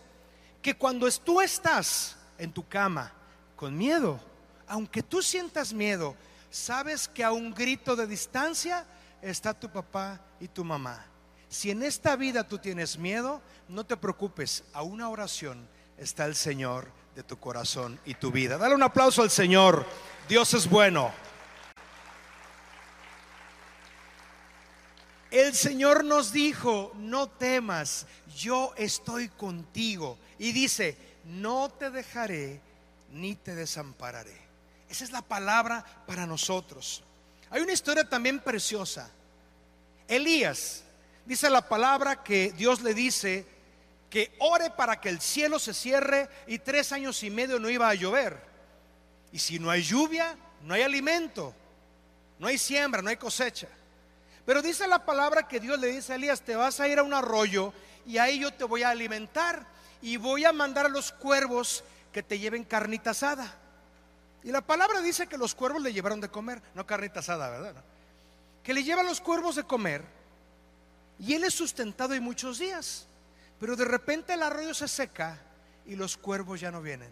Que 0.64 0.74
cuando 0.74 1.06
tú 1.10 1.42
estás 1.42 2.16
en 2.38 2.50
tu 2.50 2.66
cama 2.66 3.12
con 3.54 3.76
miedo, 3.76 4.18
aunque 4.66 5.02
tú 5.02 5.20
sientas 5.20 5.74
miedo, 5.74 6.16
sabes 6.48 7.06
que 7.06 7.22
a 7.22 7.32
un 7.32 7.52
grito 7.52 7.94
de 7.94 8.06
distancia 8.06 8.86
está 9.20 9.52
tu 9.52 9.68
papá 9.68 10.18
y 10.40 10.48
tu 10.48 10.64
mamá. 10.64 11.04
Si 11.50 11.70
en 11.70 11.82
esta 11.82 12.16
vida 12.16 12.48
tú 12.48 12.56
tienes 12.56 12.96
miedo, 12.96 13.42
no 13.68 13.84
te 13.84 13.98
preocupes, 13.98 14.64
a 14.72 14.80
una 14.80 15.10
oración 15.10 15.68
está 15.98 16.24
el 16.24 16.34
Señor 16.34 16.90
de 17.14 17.22
tu 17.22 17.38
corazón 17.38 18.00
y 18.06 18.14
tu 18.14 18.32
vida. 18.32 18.56
Dale 18.56 18.74
un 18.74 18.82
aplauso 18.82 19.20
al 19.20 19.30
Señor. 19.30 19.84
Dios 20.30 20.54
es 20.54 20.66
bueno. 20.66 21.12
El 25.30 25.52
Señor 25.52 26.04
nos 26.04 26.32
dijo, 26.32 26.92
no 26.94 27.28
temas, 27.28 28.06
yo 28.36 28.72
estoy 28.76 29.28
contigo. 29.28 30.18
Y 30.38 30.52
dice, 30.52 30.96
no 31.24 31.70
te 31.70 31.90
dejaré 31.90 32.60
ni 33.12 33.34
te 33.34 33.54
desampararé. 33.54 34.36
Esa 34.88 35.04
es 35.04 35.10
la 35.10 35.22
palabra 35.22 35.84
para 36.06 36.26
nosotros. 36.26 37.02
Hay 37.50 37.62
una 37.62 37.72
historia 37.72 38.08
también 38.08 38.40
preciosa. 38.40 39.10
Elías, 40.08 40.82
dice 41.24 41.48
la 41.48 41.68
palabra 41.68 42.22
que 42.22 42.52
Dios 42.52 42.82
le 42.82 42.94
dice, 42.94 43.46
que 44.14 44.32
ore 44.38 44.70
para 44.70 45.00
que 45.00 45.08
el 45.08 45.20
cielo 45.20 45.58
se 45.58 45.74
cierre 45.74 46.28
y 46.46 46.60
tres 46.60 46.92
años 46.92 47.20
y 47.24 47.30
medio 47.30 47.58
no 47.58 47.68
iba 47.68 47.88
a 47.88 47.94
llover. 47.94 48.38
Y 49.32 49.40
si 49.40 49.58
no 49.58 49.70
hay 49.70 49.82
lluvia, 49.82 50.36
no 50.62 50.74
hay 50.74 50.82
alimento, 50.82 51.52
no 52.38 52.46
hay 52.46 52.56
siembra, 52.56 53.02
no 53.02 53.10
hay 53.10 53.16
cosecha. 53.16 53.66
Pero 54.46 54.62
dice 54.62 54.86
la 54.86 55.04
palabra 55.04 55.48
que 55.48 55.58
Dios 55.58 55.80
le 55.80 55.88
dice 55.88 56.12
a 56.12 56.16
Elías, 56.16 56.42
te 56.42 56.54
vas 56.54 56.78
a 56.78 56.86
ir 56.86 57.00
a 57.00 57.02
un 57.02 57.12
arroyo 57.12 57.72
y 58.06 58.18
ahí 58.18 58.38
yo 58.38 58.52
te 58.52 58.64
voy 58.64 58.82
a 58.82 58.90
alimentar 58.90 59.66
y 60.02 60.16
voy 60.16 60.44
a 60.44 60.52
mandar 60.52 60.86
a 60.86 60.90
los 60.90 61.12
cuervos 61.12 61.84
que 62.12 62.22
te 62.22 62.38
lleven 62.38 62.64
carnita 62.64 63.10
asada. 63.10 63.52
Y 64.42 64.52
la 64.52 64.60
palabra 64.60 65.00
dice 65.00 65.26
que 65.26 65.38
los 65.38 65.54
cuervos 65.54 65.82
le 65.82 65.92
llevaron 65.92 66.20
de 66.20 66.28
comer, 66.28 66.60
no 66.74 66.86
carnita 66.86 67.20
asada, 67.20 67.48
¿verdad? 67.48 67.82
Que 68.62 68.74
le 68.74 68.82
llevan 68.82 69.06
los 69.06 69.20
cuervos 69.20 69.56
de 69.56 69.64
comer 69.64 70.04
y 71.18 71.34
él 71.34 71.44
es 71.44 71.54
sustentado 71.54 72.14
en 72.14 72.22
muchos 72.22 72.58
días. 72.58 73.06
Pero 73.58 73.76
de 73.76 73.84
repente 73.84 74.34
el 74.34 74.42
arroyo 74.42 74.74
se 74.74 74.88
seca 74.88 75.38
y 75.86 75.96
los 75.96 76.16
cuervos 76.16 76.60
ya 76.60 76.70
no 76.70 76.82
vienen. 76.82 77.10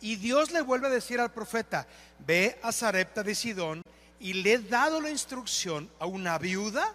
Y 0.00 0.16
Dios 0.16 0.50
le 0.50 0.62
vuelve 0.62 0.88
a 0.88 0.90
decir 0.90 1.20
al 1.20 1.32
profeta, 1.32 1.86
ve 2.18 2.58
a 2.62 2.72
Sarepta 2.72 3.22
de 3.22 3.34
Sidón 3.34 3.82
y 4.18 4.32
le 4.32 4.54
he 4.54 4.58
dado 4.58 5.00
la 5.00 5.10
instrucción 5.10 5.90
a 5.98 6.06
una 6.06 6.38
viuda 6.38 6.94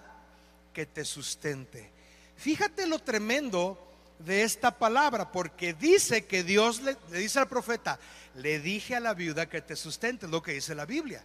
que 0.73 0.85
te 0.85 1.05
sustente. 1.05 1.94
Fíjate 2.37 2.85
lo 2.87 2.99
tremendo 2.99 3.79
de 4.19 4.43
esta 4.43 4.71
palabra, 4.77 5.31
porque 5.31 5.73
dice 5.73 6.25
que 6.25 6.43
Dios 6.43 6.81
le, 6.81 6.97
dice 7.11 7.39
al 7.39 7.47
profeta, 7.47 7.99
le 8.35 8.59
dije 8.59 8.95
a 8.95 8.99
la 8.99 9.13
viuda 9.13 9.47
que 9.47 9.61
te 9.61 9.75
sustente, 9.75 10.27
lo 10.27 10.41
que 10.41 10.53
dice 10.53 10.75
la 10.75 10.85
Biblia. 10.85 11.23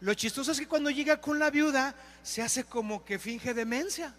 Lo 0.00 0.14
chistoso 0.14 0.52
es 0.52 0.58
que 0.58 0.68
cuando 0.68 0.90
llega 0.90 1.20
con 1.20 1.38
la 1.38 1.50
viuda, 1.50 1.94
se 2.22 2.42
hace 2.42 2.64
como 2.64 3.04
que 3.04 3.18
finge 3.18 3.52
demencia. 3.52 4.14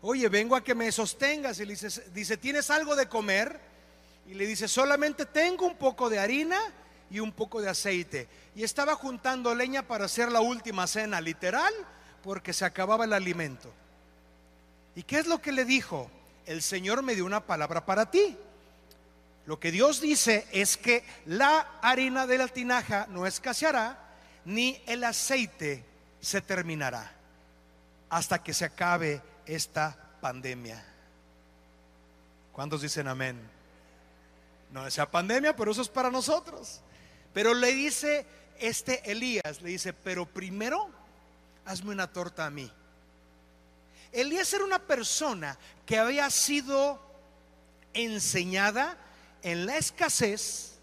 Oye, 0.00 0.28
vengo 0.28 0.56
a 0.56 0.64
que 0.64 0.74
me 0.74 0.90
sostengas. 0.92 1.60
Y 1.60 1.66
le 1.66 1.74
dice, 1.74 2.02
dice, 2.12 2.36
¿tienes 2.36 2.70
algo 2.70 2.96
de 2.96 3.06
comer? 3.06 3.60
Y 4.26 4.34
le 4.34 4.46
dice, 4.46 4.66
solamente 4.66 5.26
tengo 5.26 5.66
un 5.66 5.76
poco 5.76 6.08
de 6.08 6.18
harina 6.18 6.58
y 7.10 7.20
un 7.20 7.32
poco 7.32 7.60
de 7.60 7.68
aceite. 7.68 8.28
Y 8.54 8.64
estaba 8.64 8.94
juntando 8.94 9.54
leña 9.54 9.86
para 9.86 10.06
hacer 10.06 10.32
la 10.32 10.40
última 10.40 10.86
cena, 10.86 11.20
literal, 11.20 11.72
porque 12.22 12.52
se 12.52 12.64
acababa 12.64 13.04
el 13.04 13.12
alimento. 13.12 13.72
¿Y 14.96 15.02
qué 15.02 15.18
es 15.18 15.26
lo 15.26 15.40
que 15.40 15.52
le 15.52 15.64
dijo? 15.64 16.10
El 16.46 16.62
Señor 16.62 17.02
me 17.02 17.14
dio 17.14 17.26
una 17.26 17.40
palabra 17.44 17.84
para 17.84 18.10
ti. 18.10 18.36
Lo 19.44 19.60
que 19.60 19.70
Dios 19.70 20.00
dice 20.00 20.48
es 20.50 20.76
que 20.76 21.04
la 21.26 21.78
harina 21.82 22.26
de 22.26 22.38
la 22.38 22.48
tinaja 22.48 23.06
no 23.10 23.26
escaseará, 23.26 23.98
ni 24.46 24.82
el 24.86 25.04
aceite 25.04 25.84
se 26.20 26.40
terminará, 26.40 27.12
hasta 28.08 28.42
que 28.42 28.54
se 28.54 28.64
acabe 28.64 29.20
esta 29.44 29.96
pandemia. 30.20 30.82
¿Cuántos 32.52 32.80
dicen 32.80 33.06
amén? 33.06 33.38
No 34.72 34.90
sea 34.90 35.10
pandemia, 35.10 35.54
pero 35.54 35.72
eso 35.72 35.82
es 35.82 35.88
para 35.88 36.10
nosotros. 36.10 36.80
Pero 37.34 37.52
le 37.52 37.72
dice 37.72 38.26
este 38.58 39.10
Elías, 39.10 39.60
le 39.60 39.68
dice, 39.68 39.92
pero 39.92 40.24
primero 40.24 40.88
hazme 41.66 41.90
una 41.90 42.10
torta 42.10 42.46
a 42.46 42.50
mí. 42.50 42.72
Elías 44.12 44.52
era 44.52 44.64
una 44.64 44.78
persona 44.78 45.58
que 45.84 45.98
había 45.98 46.30
sido 46.30 47.00
enseñada 47.92 48.96
en 49.42 49.66
la 49.66 49.76
escasez 49.76 50.78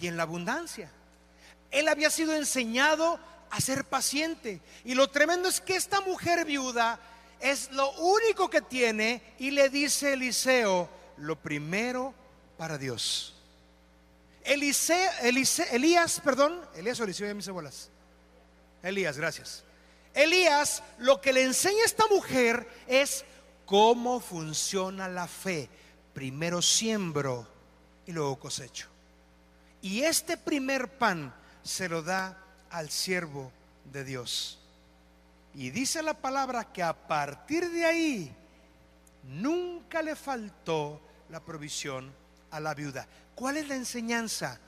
y 0.00 0.06
en 0.06 0.16
la 0.16 0.24
abundancia. 0.24 0.90
Él 1.70 1.88
había 1.88 2.10
sido 2.10 2.34
enseñado 2.34 3.18
a 3.50 3.60
ser 3.60 3.84
paciente. 3.84 4.60
Y 4.84 4.94
lo 4.94 5.08
tremendo 5.08 5.48
es 5.48 5.60
que 5.60 5.76
esta 5.76 6.00
mujer 6.00 6.44
viuda 6.44 6.98
es 7.40 7.70
lo 7.72 7.90
único 7.92 8.48
que 8.48 8.62
tiene 8.62 9.22
y 9.38 9.50
le 9.50 9.68
dice 9.68 10.14
Eliseo, 10.14 10.88
lo 11.18 11.36
primero 11.36 12.14
para 12.56 12.78
Dios. 12.78 13.34
Eliseo, 14.44 15.10
Elías, 15.72 16.20
perdón, 16.20 16.60
Elías 16.76 17.00
o 17.00 17.04
Eliseo, 17.04 17.26
ya 17.26 17.34
mis 17.34 17.48
bolas. 17.48 17.90
Elías, 18.82 19.18
gracias. 19.18 19.65
Elías 20.16 20.82
lo 20.98 21.20
que 21.20 21.34
le 21.34 21.44
enseña 21.44 21.82
a 21.82 21.86
esta 21.86 22.06
mujer 22.08 22.66
es 22.86 23.24
cómo 23.66 24.18
funciona 24.18 25.08
la 25.08 25.28
fe. 25.28 25.68
Primero 26.14 26.62
siembro 26.62 27.46
y 28.06 28.12
luego 28.12 28.38
cosecho. 28.38 28.88
Y 29.82 30.02
este 30.02 30.38
primer 30.38 30.96
pan 30.96 31.34
se 31.62 31.88
lo 31.90 32.02
da 32.02 32.42
al 32.70 32.88
siervo 32.88 33.52
de 33.92 34.04
Dios. 34.04 34.58
Y 35.54 35.68
dice 35.68 36.02
la 36.02 36.14
palabra 36.14 36.72
que 36.72 36.82
a 36.82 36.94
partir 36.94 37.70
de 37.70 37.84
ahí 37.84 38.34
nunca 39.22 40.00
le 40.00 40.16
faltó 40.16 40.98
la 41.28 41.40
provisión 41.40 42.10
a 42.50 42.58
la 42.58 42.72
viuda. 42.72 43.06
¿Cuál 43.34 43.58
es 43.58 43.68
la 43.68 43.74
enseñanza? 43.74 44.58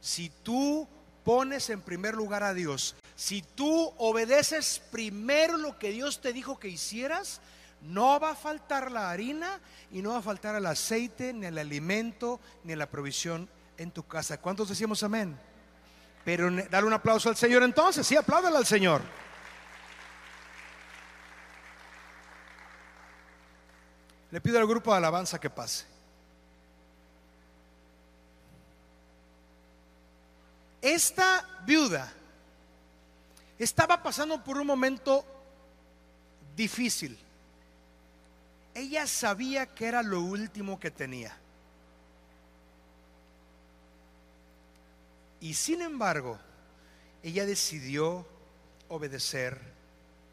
Si 0.00 0.30
tú 0.44 0.86
pones 1.24 1.70
en 1.70 1.80
primer 1.80 2.14
lugar 2.14 2.42
a 2.42 2.54
Dios, 2.54 2.94
si 3.14 3.42
tú 3.42 3.92
obedeces 3.98 4.80
primero 4.90 5.56
lo 5.56 5.78
que 5.78 5.90
Dios 5.90 6.20
te 6.20 6.32
dijo 6.32 6.58
que 6.58 6.68
hicieras, 6.68 7.40
no 7.82 8.18
va 8.20 8.30
a 8.30 8.34
faltar 8.34 8.90
la 8.90 9.10
harina 9.10 9.60
y 9.90 10.02
no 10.02 10.10
va 10.10 10.18
a 10.18 10.22
faltar 10.22 10.54
el 10.54 10.66
aceite, 10.66 11.32
ni 11.32 11.46
el 11.46 11.58
alimento, 11.58 12.40
ni 12.64 12.74
la 12.74 12.90
provisión 12.90 13.48
en 13.76 13.90
tu 13.90 14.06
casa. 14.06 14.40
¿Cuántos 14.40 14.68
decimos 14.68 15.02
amén? 15.02 15.38
Pero 16.24 16.50
dale 16.70 16.86
un 16.86 16.92
aplauso 16.92 17.28
al 17.28 17.36
Señor 17.36 17.62
entonces, 17.62 18.06
sí, 18.06 18.16
apláudale 18.16 18.56
al 18.56 18.66
Señor. 18.66 19.02
Le 24.30 24.40
pido 24.40 24.58
al 24.58 24.66
grupo 24.66 24.92
de 24.92 24.96
alabanza 24.96 25.38
que 25.38 25.50
pase. 25.50 25.91
Esta 30.82 31.62
viuda 31.64 32.12
estaba 33.56 34.02
pasando 34.02 34.42
por 34.42 34.58
un 34.58 34.66
momento 34.66 35.24
difícil. 36.56 37.16
Ella 38.74 39.06
sabía 39.06 39.66
que 39.66 39.86
era 39.86 40.02
lo 40.02 40.20
último 40.20 40.80
que 40.80 40.90
tenía. 40.90 41.36
Y 45.40 45.54
sin 45.54 45.82
embargo, 45.82 46.38
ella 47.22 47.46
decidió 47.46 48.26
obedecer 48.88 49.60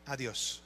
a 0.06 0.16
Dios. 0.16 0.64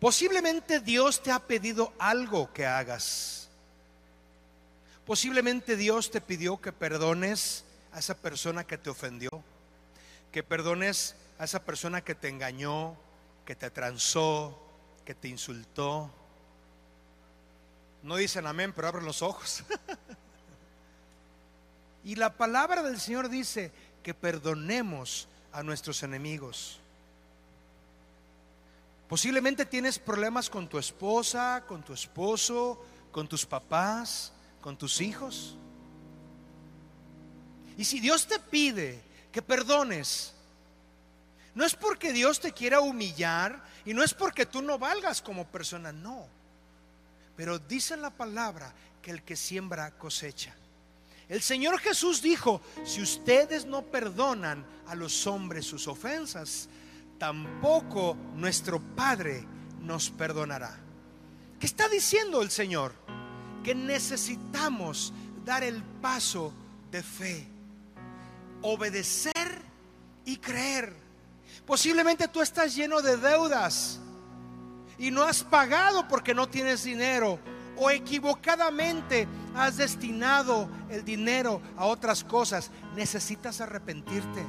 Posiblemente 0.00 0.80
Dios 0.80 1.22
te 1.22 1.30
ha 1.30 1.38
pedido 1.38 1.92
algo 1.98 2.52
que 2.52 2.66
hagas. 2.66 3.37
Posiblemente 5.08 5.78
Dios 5.78 6.10
te 6.10 6.20
pidió 6.20 6.60
que 6.60 6.70
perdones 6.70 7.64
a 7.94 7.98
esa 7.98 8.14
persona 8.14 8.64
que 8.64 8.76
te 8.76 8.90
ofendió, 8.90 9.30
que 10.30 10.42
perdones 10.42 11.14
a 11.38 11.44
esa 11.44 11.64
persona 11.64 12.02
que 12.02 12.14
te 12.14 12.28
engañó, 12.28 12.94
que 13.46 13.56
te 13.56 13.70
transó, 13.70 14.60
que 15.06 15.14
te 15.14 15.28
insultó. 15.28 16.10
No 18.02 18.16
dicen 18.16 18.46
amén, 18.46 18.74
pero 18.76 18.88
abren 18.88 19.06
los 19.06 19.22
ojos. 19.22 19.64
y 22.04 22.16
la 22.16 22.36
palabra 22.36 22.82
del 22.82 23.00
Señor 23.00 23.30
dice 23.30 23.72
que 24.02 24.12
perdonemos 24.12 25.26
a 25.52 25.62
nuestros 25.62 26.02
enemigos. 26.02 26.80
Posiblemente 29.08 29.64
tienes 29.64 29.98
problemas 29.98 30.50
con 30.50 30.68
tu 30.68 30.76
esposa, 30.76 31.64
con 31.66 31.82
tu 31.82 31.94
esposo, 31.94 32.84
con 33.10 33.26
tus 33.26 33.46
papás, 33.46 34.34
con 34.60 34.76
tus 34.76 35.00
hijos. 35.00 35.56
Y 37.76 37.84
si 37.84 38.00
Dios 38.00 38.26
te 38.26 38.38
pide 38.38 39.00
que 39.30 39.42
perdones, 39.42 40.34
no 41.54 41.64
es 41.64 41.74
porque 41.74 42.12
Dios 42.12 42.40
te 42.40 42.52
quiera 42.52 42.80
humillar 42.80 43.62
y 43.84 43.94
no 43.94 44.02
es 44.02 44.14
porque 44.14 44.46
tú 44.46 44.62
no 44.62 44.78
valgas 44.78 45.22
como 45.22 45.46
persona, 45.46 45.92
no. 45.92 46.26
Pero 47.36 47.58
dice 47.58 47.96
la 47.96 48.10
palabra 48.10 48.72
que 49.00 49.10
el 49.10 49.22
que 49.22 49.36
siembra 49.36 49.92
cosecha. 49.92 50.54
El 51.28 51.42
Señor 51.42 51.78
Jesús 51.78 52.22
dijo, 52.22 52.62
si 52.84 53.02
ustedes 53.02 53.66
no 53.66 53.82
perdonan 53.82 54.64
a 54.86 54.94
los 54.94 55.26
hombres 55.26 55.66
sus 55.66 55.86
ofensas, 55.86 56.68
tampoco 57.18 58.16
nuestro 58.34 58.80
Padre 58.80 59.46
nos 59.80 60.10
perdonará. 60.10 60.78
¿Qué 61.60 61.66
está 61.66 61.88
diciendo 61.88 62.40
el 62.40 62.50
Señor? 62.50 62.94
Que 63.62 63.74
necesitamos 63.74 65.12
dar 65.44 65.64
el 65.64 65.82
paso 65.82 66.52
de 66.90 67.02
fe, 67.02 67.48
obedecer 68.62 69.62
y 70.24 70.36
creer. 70.36 70.94
Posiblemente 71.66 72.28
tú 72.28 72.40
estás 72.40 72.74
lleno 72.74 73.02
de 73.02 73.16
deudas 73.16 74.00
y 74.98 75.10
no 75.10 75.22
has 75.22 75.42
pagado 75.42 76.08
porque 76.08 76.34
no 76.34 76.48
tienes 76.48 76.84
dinero 76.84 77.38
o 77.76 77.90
equivocadamente 77.90 79.28
has 79.54 79.76
destinado 79.76 80.68
el 80.90 81.04
dinero 81.04 81.60
a 81.76 81.86
otras 81.86 82.24
cosas. 82.24 82.70
Necesitas 82.96 83.60
arrepentirte. 83.60 84.44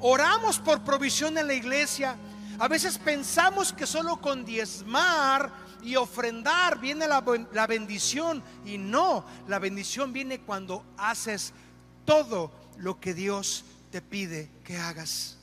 Oramos 0.00 0.58
por 0.58 0.82
provisión 0.82 1.36
en 1.38 1.46
la 1.46 1.54
iglesia. 1.54 2.16
A 2.58 2.68
veces 2.68 2.98
pensamos 2.98 3.72
que 3.72 3.86
solo 3.86 4.20
con 4.20 4.44
diezmar 4.44 5.50
y 5.84 5.96
ofrendar 5.96 6.80
viene 6.80 7.06
la, 7.06 7.22
la, 7.52 7.66
bendición. 7.66 8.42
Y 8.64 8.78
no, 8.78 9.24
la 9.46 9.58
bendición 9.58 10.12
viene 10.12 10.40
cuando 10.40 10.84
haces 10.96 11.52
todo 12.04 12.50
lo 12.78 12.98
que 13.00 13.14
Dios 13.14 13.64
te 13.90 14.00
pide 14.00 14.50
que 14.64 14.78
hagas. 14.78 15.36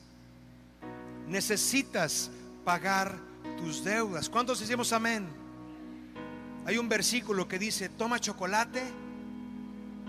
Necesitas 1.28 2.32
pagar 2.66 3.16
tus 3.58 3.84
deudas. 3.84 4.30
¿Cuántos 4.30 4.60
decimos 4.60 4.92
amén? 4.92 5.28
Hay 6.66 6.78
un 6.78 6.90
versículo 6.90 7.48
que 7.48 7.60
dice, 7.60 7.90
toma 7.90 8.20
chocolate, 8.20 8.84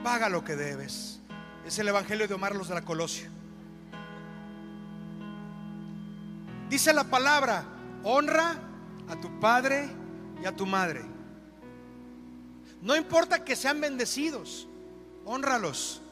paga 0.02 0.28
lo 0.28 0.42
que 0.42 0.56
debes. 0.56 1.20
Es 1.66 1.78
el 1.78 1.88
Evangelio 1.88 2.26
de 2.26 2.34
Omar 2.34 2.54
los 2.54 2.68
de 2.68 2.74
la 2.74 2.82
Colosio. 2.82 3.30
Dice 6.68 6.92
la 6.94 7.04
palabra, 7.04 7.64
honra 8.02 8.56
a 9.08 9.20
tu 9.20 9.38
padre 9.38 10.01
y 10.42 10.46
a 10.46 10.56
tu 10.56 10.66
madre. 10.66 11.02
No 12.80 12.96
importa 12.96 13.44
que 13.44 13.54
sean 13.54 13.80
bendecidos, 13.80 14.66
honralos. 15.24 16.02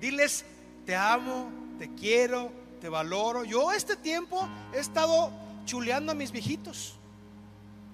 Diles, 0.00 0.44
te 0.86 0.94
amo, 0.94 1.50
te 1.78 1.92
quiero, 1.94 2.52
te 2.80 2.88
valoro. 2.88 3.44
Yo 3.44 3.72
este 3.72 3.96
tiempo 3.96 4.48
he 4.72 4.78
estado 4.78 5.32
chuleando 5.64 6.12
a 6.12 6.14
mis 6.14 6.30
viejitos. 6.30 6.94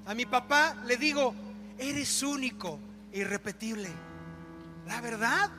A 0.04 0.14
mi 0.14 0.26
papá 0.26 0.76
le 0.86 0.98
digo, 0.98 1.34
eres 1.78 2.22
único, 2.22 2.78
irrepetible. 3.12 3.88
La 4.86 5.00
verdad, 5.00 5.50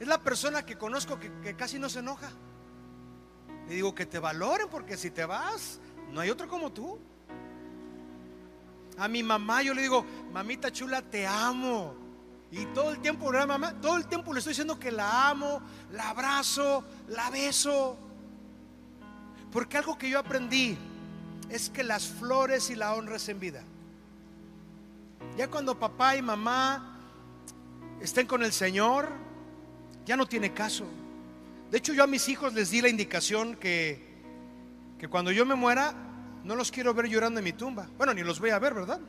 es 0.00 0.06
la 0.06 0.22
persona 0.22 0.64
que 0.64 0.78
conozco 0.78 1.18
que, 1.18 1.30
que 1.42 1.54
casi 1.54 1.78
no 1.78 1.90
se 1.90 1.98
enoja. 1.98 2.30
Le 3.68 3.74
digo 3.74 3.94
que 3.94 4.06
te 4.06 4.18
valoren 4.18 4.68
porque 4.68 4.96
si 4.96 5.10
te 5.10 5.26
vas, 5.26 5.80
no 6.10 6.20
hay 6.20 6.30
otro 6.30 6.48
como 6.48 6.72
tú. 6.72 6.98
A 8.98 9.08
mi 9.08 9.22
mamá 9.22 9.62
yo 9.62 9.74
le 9.74 9.82
digo, 9.82 10.04
mamita 10.32 10.70
chula, 10.70 11.02
te 11.02 11.26
amo. 11.26 11.94
Y 12.50 12.66
todo 12.66 12.90
el 12.90 13.00
tiempo, 13.00 13.32
mamá? 13.32 13.72
Todo 13.80 13.96
el 13.96 14.06
tiempo 14.06 14.32
le 14.32 14.40
estoy 14.40 14.50
diciendo 14.50 14.78
que 14.78 14.92
la 14.92 15.30
amo, 15.30 15.62
la 15.92 16.10
abrazo, 16.10 16.84
la 17.08 17.30
beso. 17.30 17.96
Porque 19.50 19.78
algo 19.78 19.96
que 19.96 20.10
yo 20.10 20.18
aprendí 20.18 20.76
es 21.48 21.70
que 21.70 21.82
las 21.82 22.06
flores 22.06 22.68
y 22.70 22.74
la 22.74 22.94
honra 22.94 23.16
es 23.16 23.28
en 23.28 23.40
vida. 23.40 23.64
Ya 25.36 25.48
cuando 25.48 25.78
papá 25.78 26.16
y 26.16 26.22
mamá 26.22 26.98
estén 28.02 28.26
con 28.26 28.42
el 28.42 28.52
Señor, 28.52 29.08
ya 30.04 30.16
no 30.16 30.26
tiene 30.26 30.52
caso. 30.52 30.84
De 31.70 31.78
hecho, 31.78 31.94
yo 31.94 32.04
a 32.04 32.06
mis 32.06 32.28
hijos 32.28 32.52
les 32.52 32.70
di 32.70 32.82
la 32.82 32.90
indicación 32.90 33.56
que, 33.56 34.12
que 34.98 35.08
cuando 35.08 35.30
yo 35.30 35.46
me 35.46 35.54
muera, 35.54 35.94
no 36.44 36.56
los 36.56 36.70
quiero 36.70 36.92
ver 36.94 37.06
llorando 37.06 37.40
en 37.40 37.44
mi 37.44 37.52
tumba. 37.52 37.88
Bueno, 37.96 38.12
ni 38.14 38.22
los 38.22 38.40
voy 38.40 38.50
a 38.50 38.58
ver, 38.58 38.74
¿verdad? 38.74 39.00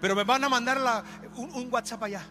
Pero 0.00 0.14
me 0.14 0.24
van 0.24 0.44
a 0.44 0.48
mandar 0.48 1.04
un, 1.36 1.50
un 1.52 1.72
WhatsApp 1.72 2.02
allá. 2.02 2.24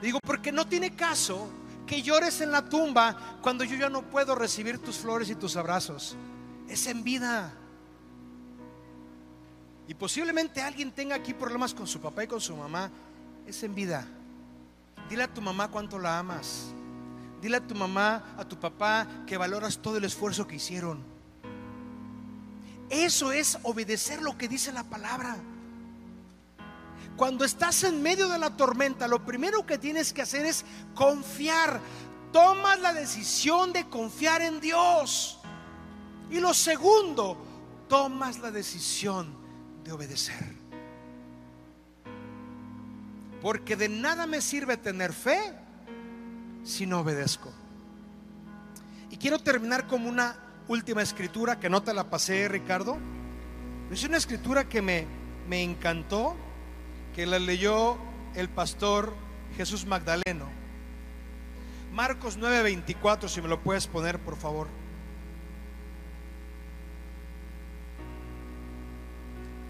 Digo, 0.00 0.18
porque 0.24 0.52
no 0.52 0.66
tiene 0.66 0.94
caso 0.94 1.48
que 1.86 2.02
llores 2.02 2.40
en 2.40 2.52
la 2.52 2.68
tumba 2.68 3.38
cuando 3.42 3.64
yo 3.64 3.76
ya 3.76 3.88
no 3.88 4.02
puedo 4.02 4.34
recibir 4.34 4.78
tus 4.78 4.96
flores 4.96 5.28
y 5.30 5.34
tus 5.34 5.56
abrazos. 5.56 6.16
Es 6.68 6.86
en 6.86 7.02
vida. 7.02 7.52
Y 9.88 9.94
posiblemente 9.94 10.62
alguien 10.62 10.92
tenga 10.92 11.16
aquí 11.16 11.34
problemas 11.34 11.74
con 11.74 11.86
su 11.86 12.00
papá 12.00 12.24
y 12.24 12.28
con 12.28 12.40
su 12.40 12.56
mamá. 12.56 12.90
Es 13.46 13.62
en 13.64 13.74
vida. 13.74 14.06
Dile 15.08 15.24
a 15.24 15.34
tu 15.34 15.40
mamá 15.40 15.68
cuánto 15.68 15.98
la 15.98 16.20
amas. 16.20 16.72
Dile 17.42 17.56
a 17.56 17.66
tu 17.66 17.74
mamá, 17.74 18.34
a 18.36 18.44
tu 18.44 18.58
papá, 18.60 19.24
que 19.26 19.36
valoras 19.36 19.78
todo 19.78 19.96
el 19.96 20.04
esfuerzo 20.04 20.46
que 20.46 20.56
hicieron. 20.56 21.02
Eso 22.90 23.30
es 23.30 23.56
obedecer 23.62 24.20
lo 24.20 24.36
que 24.36 24.48
dice 24.48 24.72
la 24.72 24.82
palabra. 24.82 25.36
Cuando 27.16 27.44
estás 27.44 27.84
en 27.84 28.02
medio 28.02 28.28
de 28.28 28.38
la 28.38 28.56
tormenta, 28.56 29.06
lo 29.06 29.24
primero 29.24 29.64
que 29.64 29.78
tienes 29.78 30.12
que 30.12 30.22
hacer 30.22 30.44
es 30.44 30.64
confiar. 30.94 31.80
Tomas 32.32 32.80
la 32.80 32.92
decisión 32.92 33.72
de 33.72 33.88
confiar 33.88 34.42
en 34.42 34.58
Dios. 34.58 35.38
Y 36.30 36.40
lo 36.40 36.52
segundo, 36.52 37.36
tomas 37.88 38.38
la 38.38 38.50
decisión 38.50 39.36
de 39.84 39.92
obedecer. 39.92 40.56
Porque 43.40 43.76
de 43.76 43.88
nada 43.88 44.26
me 44.26 44.40
sirve 44.40 44.76
tener 44.76 45.12
fe 45.12 45.54
si 46.64 46.86
no 46.86 47.00
obedezco. 47.00 47.52
Y 49.10 49.16
quiero 49.16 49.38
terminar 49.38 49.86
con 49.86 50.06
una 50.06 50.49
última 50.70 51.02
escritura 51.02 51.58
que 51.58 51.68
no 51.68 51.82
te 51.82 51.92
la 51.92 52.08
pasé, 52.10 52.46
Ricardo. 52.48 52.96
Es 53.90 54.04
una 54.04 54.16
escritura 54.16 54.68
que 54.68 54.80
me, 54.80 55.04
me 55.48 55.64
encantó, 55.64 56.36
que 57.12 57.26
la 57.26 57.40
leyó 57.40 57.98
el 58.36 58.48
pastor 58.48 59.12
Jesús 59.56 59.84
Magdaleno. 59.84 60.48
Marcos 61.92 62.38
9:24, 62.38 63.28
si 63.28 63.42
me 63.42 63.48
lo 63.48 63.60
puedes 63.60 63.88
poner, 63.88 64.20
por 64.20 64.36
favor. 64.36 64.68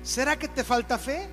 ¿Será 0.03 0.39
que 0.39 0.49
te 0.49 0.65
falta 0.65 0.99
fe? 0.99 1.27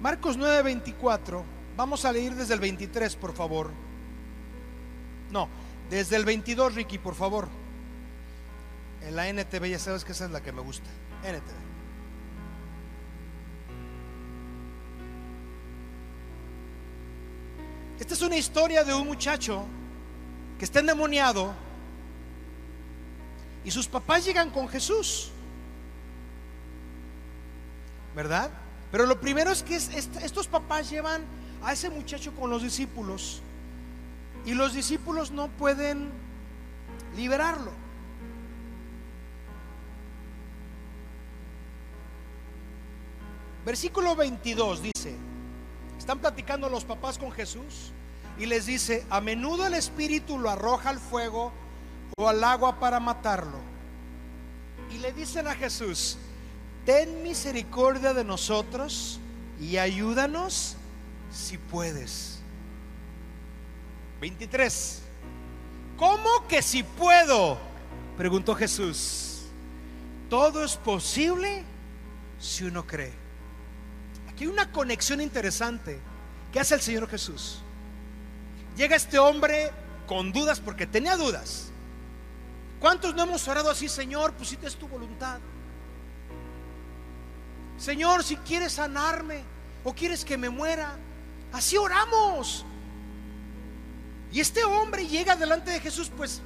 Marcos 0.00 0.38
9:24, 0.38 1.42
vamos 1.76 2.06
a 2.06 2.12
leer 2.12 2.34
desde 2.34 2.54
el 2.54 2.60
23, 2.60 3.16
por 3.16 3.34
favor. 3.34 3.85
No, 5.30 5.48
Desde 5.90 6.16
el 6.16 6.24
22, 6.24 6.74
Ricky, 6.74 6.98
por 6.98 7.14
favor. 7.14 7.48
En 9.02 9.14
la 9.14 9.28
NTV, 9.28 9.66
ya 9.68 9.78
sabes 9.78 10.04
que 10.04 10.12
esa 10.12 10.24
es 10.24 10.30
la 10.32 10.42
que 10.42 10.50
me 10.52 10.60
gusta. 10.60 10.88
NTV. 11.22 11.66
Esta 18.00 18.14
es 18.14 18.22
una 18.22 18.36
historia 18.36 18.84
de 18.84 18.94
un 18.94 19.06
muchacho 19.06 19.64
que 20.58 20.64
está 20.64 20.80
endemoniado 20.80 21.54
y 23.64 23.70
sus 23.70 23.86
papás 23.86 24.24
llegan 24.24 24.50
con 24.50 24.68
Jesús. 24.68 25.30
¿Verdad? 28.14 28.50
Pero 28.90 29.06
lo 29.06 29.20
primero 29.20 29.50
es 29.50 29.62
que 29.62 29.76
estos 29.76 30.46
papás 30.46 30.90
llevan 30.90 31.22
a 31.62 31.72
ese 31.72 31.90
muchacho 31.90 32.34
con 32.34 32.50
los 32.50 32.62
discípulos 32.62 33.42
y 34.46 34.54
los 34.54 34.72
discípulos 34.72 35.32
no 35.32 35.48
pueden 35.48 36.08
liberarlo. 37.16 37.72
Versículo 43.66 44.14
22 44.14 44.80
dice, 44.80 45.16
están 45.98 46.20
platicando 46.20 46.68
los 46.68 46.84
papás 46.84 47.18
con 47.18 47.32
Jesús 47.32 47.90
y 48.38 48.46
les 48.46 48.66
dice, 48.66 49.04
a 49.10 49.20
menudo 49.20 49.66
el 49.66 49.74
espíritu 49.74 50.38
lo 50.38 50.48
arroja 50.48 50.90
al 50.90 51.00
fuego 51.00 51.52
o 52.16 52.28
al 52.28 52.44
agua 52.44 52.78
para 52.78 53.00
matarlo. 53.00 53.58
Y 54.94 54.98
le 54.98 55.12
dicen 55.12 55.48
a 55.48 55.56
Jesús, 55.56 56.16
ten 56.84 57.24
misericordia 57.24 58.14
de 58.14 58.22
nosotros 58.22 59.18
y 59.60 59.78
ayúdanos 59.78 60.76
si 61.32 61.58
puedes. 61.58 62.35
23. 64.20 65.02
¿Cómo 65.96 66.46
que 66.48 66.62
si 66.62 66.82
puedo? 66.82 67.58
Preguntó 68.16 68.54
Jesús. 68.54 69.42
Todo 70.28 70.64
es 70.64 70.76
posible 70.76 71.62
si 72.38 72.64
uno 72.64 72.86
cree. 72.86 73.12
Aquí 74.28 74.44
hay 74.44 74.50
una 74.50 74.70
conexión 74.72 75.20
interesante 75.20 75.98
que 76.52 76.60
hace 76.60 76.74
el 76.74 76.80
Señor 76.80 77.08
Jesús. 77.08 77.62
Llega 78.76 78.96
este 78.96 79.18
hombre 79.18 79.70
con 80.06 80.32
dudas 80.32 80.60
porque 80.60 80.86
tenía 80.86 81.16
dudas. 81.16 81.70
¿Cuántos 82.80 83.14
no 83.14 83.22
hemos 83.22 83.46
orado 83.48 83.70
así, 83.70 83.88
Señor? 83.88 84.34
Si 84.42 84.58
es 84.62 84.76
tu 84.76 84.86
voluntad. 84.86 85.38
Señor, 87.78 88.22
si 88.24 88.36
quieres 88.36 88.72
sanarme 88.72 89.42
o 89.84 89.94
quieres 89.94 90.24
que 90.24 90.36
me 90.36 90.50
muera, 90.50 90.96
así 91.52 91.76
oramos. 91.76 92.64
Y 94.32 94.40
este 94.40 94.64
hombre 94.64 95.06
llega 95.06 95.36
delante 95.36 95.70
de 95.70 95.80
Jesús, 95.80 96.10
pues 96.14 96.42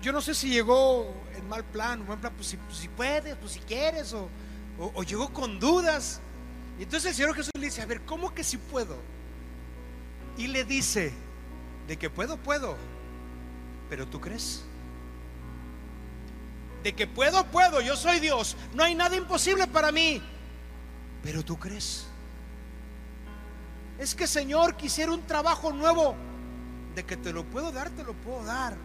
yo 0.00 0.12
no 0.12 0.20
sé 0.20 0.34
si 0.34 0.48
llegó 0.48 1.12
en 1.36 1.48
mal 1.48 1.64
plan, 1.64 2.06
buen 2.06 2.20
plan, 2.20 2.32
pues 2.34 2.48
si, 2.48 2.56
pues 2.56 2.88
puedes, 2.96 3.36
pues 3.36 3.52
si 3.52 3.60
quieres, 3.60 4.12
o, 4.14 4.28
o, 4.78 5.02
llegó 5.02 5.32
con 5.32 5.60
dudas. 5.60 6.20
Y 6.78 6.84
entonces 6.84 7.10
el 7.10 7.16
Señor 7.16 7.34
Jesús 7.34 7.50
le 7.58 7.66
dice, 7.66 7.82
a 7.82 7.86
ver, 7.86 8.00
¿cómo 8.02 8.34
que 8.34 8.42
si 8.42 8.56
puedo? 8.56 8.96
Y 10.36 10.46
le 10.46 10.64
dice, 10.64 11.12
de 11.86 11.96
que 11.96 12.08
puedo, 12.08 12.36
puedo, 12.38 12.76
pero 13.90 14.06
tú 14.06 14.20
crees. 14.20 14.62
De 16.82 16.94
que 16.94 17.06
puedo, 17.06 17.44
puedo, 17.46 17.80
yo 17.80 17.96
soy 17.96 18.18
Dios, 18.18 18.56
no 18.74 18.82
hay 18.82 18.94
nada 18.94 19.14
imposible 19.16 19.66
para 19.66 19.92
mí, 19.92 20.22
pero 21.22 21.44
tú 21.44 21.58
crees. 21.58 22.06
Es 23.98 24.14
que 24.14 24.26
Señor 24.26 24.74
quisiera 24.76 25.12
un 25.12 25.22
trabajo 25.22 25.72
nuevo 25.72 26.16
de 26.94 27.04
que 27.04 27.16
te 27.16 27.32
lo 27.32 27.44
puedo 27.44 27.72
dar, 27.72 27.90
te 27.90 28.04
lo 28.04 28.14
puedo 28.14 28.44
dar. 28.44 28.76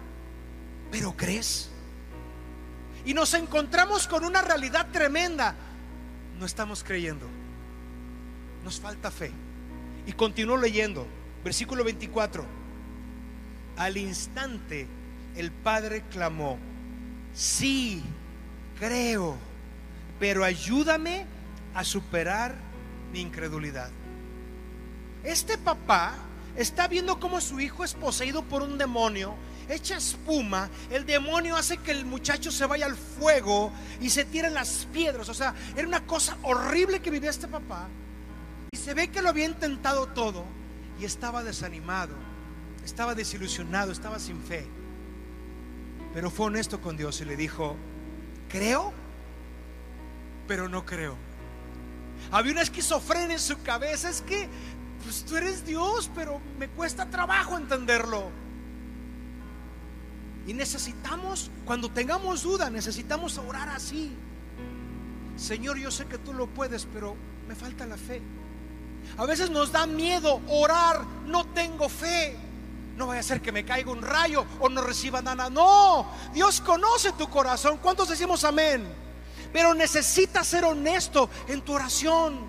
Pero 0.91 1.15
crees. 1.15 1.70
Y 3.06 3.13
nos 3.13 3.34
encontramos 3.34 4.08
con 4.08 4.24
una 4.24 4.41
realidad 4.41 4.88
tremenda. 4.91 5.56
No 6.39 6.46
estamos 6.46 6.84
creyendo. 6.84 7.26
Nos 8.63 8.80
falta 8.80 9.12
fe. 9.12 9.32
Y 10.06 10.13
continúo 10.13 10.58
leyendo. 10.58 11.08
Versículo 11.43 11.84
24. 11.84 12.46
Al 13.78 13.98
instante 13.98 14.88
el 15.36 15.52
Padre 15.52 16.04
clamó, 16.10 16.58
sí, 17.34 18.04
creo, 18.80 19.38
pero 20.20 20.43
ayúdame 20.43 21.26
a 21.76 21.84
superar 21.84 22.56
mi 23.13 23.22
incredulidad. 23.22 23.91
Este 25.24 25.58
papá 25.58 26.15
está 26.58 26.88
viendo 26.88 27.20
cómo 27.20 27.39
su 27.39 27.60
hijo 27.60 27.84
es 27.84 27.93
poseído 27.93 28.43
por 28.43 28.63
un 28.63 28.78
demonio, 28.78 29.36
echa 29.70 29.98
espuma, 29.98 30.70
el 30.89 31.06
demonio 31.06 31.56
hace 31.56 31.78
que 31.78 31.91
el 31.91 32.06
muchacho 32.06 32.52
se 32.52 32.65
vaya 32.65 32.86
al 32.86 32.96
fuego 32.96 33.72
y 34.02 34.10
se 34.10 34.26
tiren 34.26 34.54
las 34.54 34.88
piedras. 34.91 35.30
O 35.30 35.34
sea, 35.34 35.54
era 35.76 35.88
una 35.88 36.06
cosa 36.06 36.38
horrible 36.43 37.00
que 37.00 37.12
vivía 37.12 37.30
este 37.30 37.48
papá. 37.48 37.88
Y 38.72 38.78
se 38.78 38.93
ve 38.93 39.10
que 39.10 39.22
lo 39.22 39.30
había 39.30 39.46
intentado 39.46 40.08
todo 40.08 40.46
y 41.00 41.06
estaba 41.06 41.43
desanimado, 41.43 42.15
estaba 42.84 43.15
desilusionado, 43.15 43.91
estaba 43.91 44.20
sin 44.20 44.41
fe. 44.41 44.67
Pero 46.13 46.32
fue 46.32 46.48
honesto 46.48 46.82
con 46.82 46.98
Dios 46.98 47.22
y 47.22 47.26
le 47.26 47.36
dijo, 47.36 47.76
creo, 48.50 48.93
pero 50.48 50.67
no 50.67 50.86
creo. 50.86 51.15
Había 52.32 52.54
una 52.54 52.62
esquizofrenia 52.62 53.34
en 53.36 53.39
su 53.39 53.62
cabeza, 53.62 54.10
es 54.10 54.22
que 54.22 54.50
pues 55.03 55.23
tú 55.23 55.38
eres 55.38 55.65
Dios, 55.65 56.10
pero 56.15 56.41
me 56.57 56.67
cuesta 56.67 57.05
trabajo 57.05 57.57
entenderlo. 57.57 58.29
Y 60.47 60.53
necesitamos, 60.53 61.51
cuando 61.65 61.89
tengamos 61.89 62.43
duda, 62.43 62.69
necesitamos 62.69 63.38
orar 63.38 63.69
así. 63.69 64.15
Señor, 65.36 65.77
yo 65.77 65.91
sé 65.91 66.05
que 66.05 66.17
tú 66.17 66.33
lo 66.33 66.47
puedes, 66.47 66.86
pero 66.86 67.15
me 67.47 67.55
falta 67.55 67.86
la 67.86 67.97
fe. 67.97 68.21
A 69.17 69.25
veces 69.25 69.49
nos 69.49 69.71
da 69.71 69.86
miedo 69.86 70.41
orar, 70.47 71.05
no 71.25 71.45
tengo 71.47 71.89
fe. 71.89 72.38
No 72.95 73.07
vaya 73.07 73.19
a 73.19 73.23
ser 73.23 73.41
que 73.41 73.51
me 73.51 73.63
caiga 73.63 73.91
un 73.91 74.01
rayo 74.01 74.45
o 74.60 74.69
no 74.69 74.81
reciba 74.81 75.21
nada. 75.21 75.49
No, 75.49 76.07
Dios 76.33 76.62
conoce 76.62 77.12
tu 77.12 77.29
corazón. 77.29 77.77
¿Cuántos 77.77 78.10
decimos 78.10 78.43
amén? 78.43 78.88
Pero 79.53 79.73
necesitas 79.73 80.47
ser 80.47 80.65
honesto 80.65 81.29
en 81.47 81.62
tu 81.62 81.73
oración. 81.73 82.39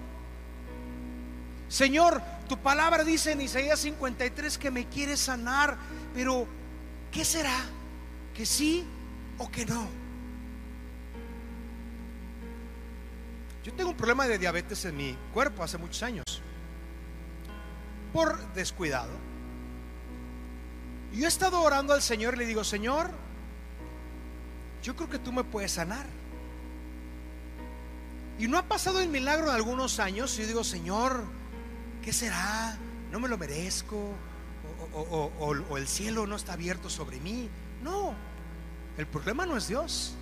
Señor, 1.68 2.22
tu 2.48 2.58
palabra 2.58 3.04
dice 3.04 3.32
en 3.32 3.42
Isaías 3.42 3.78
53 3.80 4.58
que 4.58 4.70
me 4.70 4.86
quieres 4.86 5.20
sanar, 5.20 5.76
pero 6.14 6.46
¿qué 7.12 7.24
será? 7.24 7.56
¿Que 8.34 8.46
sí 8.46 8.84
o 9.36 9.50
que 9.50 9.66
no? 9.66 9.86
Yo 13.62 13.74
tengo 13.74 13.90
un 13.90 13.96
problema 13.96 14.26
de 14.26 14.38
diabetes 14.38 14.84
en 14.86 14.96
mi 14.96 15.16
cuerpo 15.32 15.62
hace 15.62 15.76
muchos 15.76 16.02
años, 16.02 16.24
por 18.12 18.38
descuidado. 18.54 19.12
Yo 21.12 21.24
he 21.24 21.28
estado 21.28 21.60
orando 21.60 21.92
al 21.92 22.02
Señor 22.02 22.34
y 22.34 22.38
le 22.38 22.46
digo, 22.46 22.64
Señor, 22.64 23.10
yo 24.82 24.96
creo 24.96 25.10
que 25.10 25.18
tú 25.18 25.32
me 25.32 25.44
puedes 25.44 25.72
sanar. 25.72 26.06
Y 28.38 28.46
no 28.46 28.56
ha 28.56 28.62
pasado 28.62 29.00
el 29.00 29.08
milagro 29.08 29.48
en 29.48 29.54
algunos 29.54 29.98
años. 29.98 30.38
Y 30.38 30.42
yo 30.42 30.48
digo, 30.48 30.64
Señor, 30.64 31.24
¿qué 32.08 32.14
será? 32.14 32.74
¿No 33.12 33.20
me 33.20 33.28
lo 33.28 33.36
merezco? 33.36 34.14
O, 34.94 35.76
el 35.76 35.86
cielo 35.86 36.26
no 36.26 36.36
está 36.36 36.54
abierto 36.54 36.88
sobre 36.88 37.20
mí. 37.20 37.50
No, 37.82 38.14
el 38.96 39.06
problema 39.06 39.44
no 39.44 39.58
es 39.58 39.68
Dios. 39.68 40.14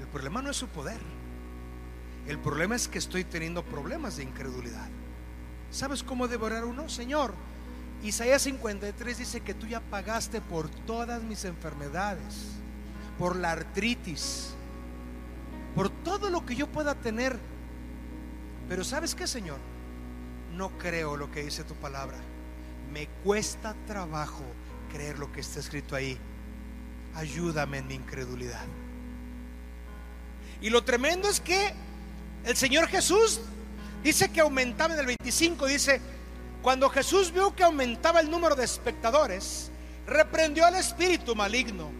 El 0.00 0.08
problema 0.08 0.42
no 0.42 0.50
es 0.50 0.56
su 0.56 0.66
poder. 0.66 0.98
El 2.26 2.40
problema 2.40 2.74
es 2.74 2.88
que 2.88 2.98
estoy 2.98 3.22
teniendo 3.22 3.64
problemas 3.64 4.16
de 4.16 4.24
incredulidad. 4.24 4.88
¿Sabes 5.70 6.02
cómo 6.02 6.26
devorar 6.26 6.64
uno? 6.64 6.88
Señor, 6.88 7.32
Isaías 8.02 8.42
53 8.42 9.18
dice 9.18 9.40
que 9.40 9.54
tú 9.54 9.68
ya 9.68 9.78
pagaste 9.78 10.40
por 10.40 10.68
todas 10.68 11.22
mis 11.22 11.44
enfermedades, 11.44 12.54
por 13.20 13.36
la 13.36 13.52
artritis, 13.52 14.52
por 15.76 15.90
todo 15.90 16.28
lo 16.28 16.44
que 16.44 16.56
yo 16.56 16.66
pueda 16.66 16.96
tener. 16.96 17.38
Pero 18.68 18.82
¿sabes 18.82 19.14
qué, 19.14 19.28
Señor? 19.28 19.77
No 20.58 20.76
creo 20.76 21.16
lo 21.16 21.30
que 21.30 21.44
dice 21.44 21.62
tu 21.62 21.74
palabra. 21.74 22.18
Me 22.92 23.06
cuesta 23.24 23.76
trabajo 23.86 24.42
creer 24.92 25.18
lo 25.18 25.32
que 25.32 25.40
está 25.40 25.60
escrito 25.60 25.94
ahí. 25.94 26.18
Ayúdame 27.14 27.78
en 27.78 27.86
mi 27.86 27.94
incredulidad. 27.94 28.64
Y 30.60 30.70
lo 30.70 30.82
tremendo 30.82 31.28
es 31.28 31.38
que 31.38 31.72
el 32.44 32.56
Señor 32.56 32.88
Jesús 32.88 33.40
dice 34.02 34.30
que 34.30 34.40
aumentaba 34.40 34.94
en 34.94 35.00
el 35.00 35.06
25, 35.06 35.66
dice, 35.66 36.00
cuando 36.60 36.90
Jesús 36.90 37.32
vio 37.32 37.54
que 37.54 37.62
aumentaba 37.62 38.18
el 38.18 38.28
número 38.28 38.56
de 38.56 38.64
espectadores, 38.64 39.70
reprendió 40.08 40.66
al 40.66 40.74
espíritu 40.74 41.36
maligno. 41.36 41.92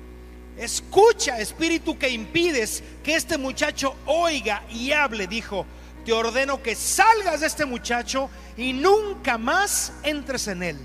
Escucha, 0.56 1.38
espíritu 1.38 1.96
que 1.96 2.08
impides 2.08 2.82
que 3.04 3.14
este 3.14 3.38
muchacho 3.38 3.94
oiga 4.06 4.64
y 4.68 4.90
hable, 4.90 5.28
dijo, 5.28 5.64
te 6.08 6.14
ordeno 6.14 6.62
que 6.62 6.74
salgas 6.74 7.40
de 7.40 7.46
este 7.46 7.66
muchacho 7.66 8.30
y 8.58 8.72
nunca 8.72 9.38
más 9.38 9.94
entres 10.02 10.48
en 10.48 10.62
él. 10.64 10.76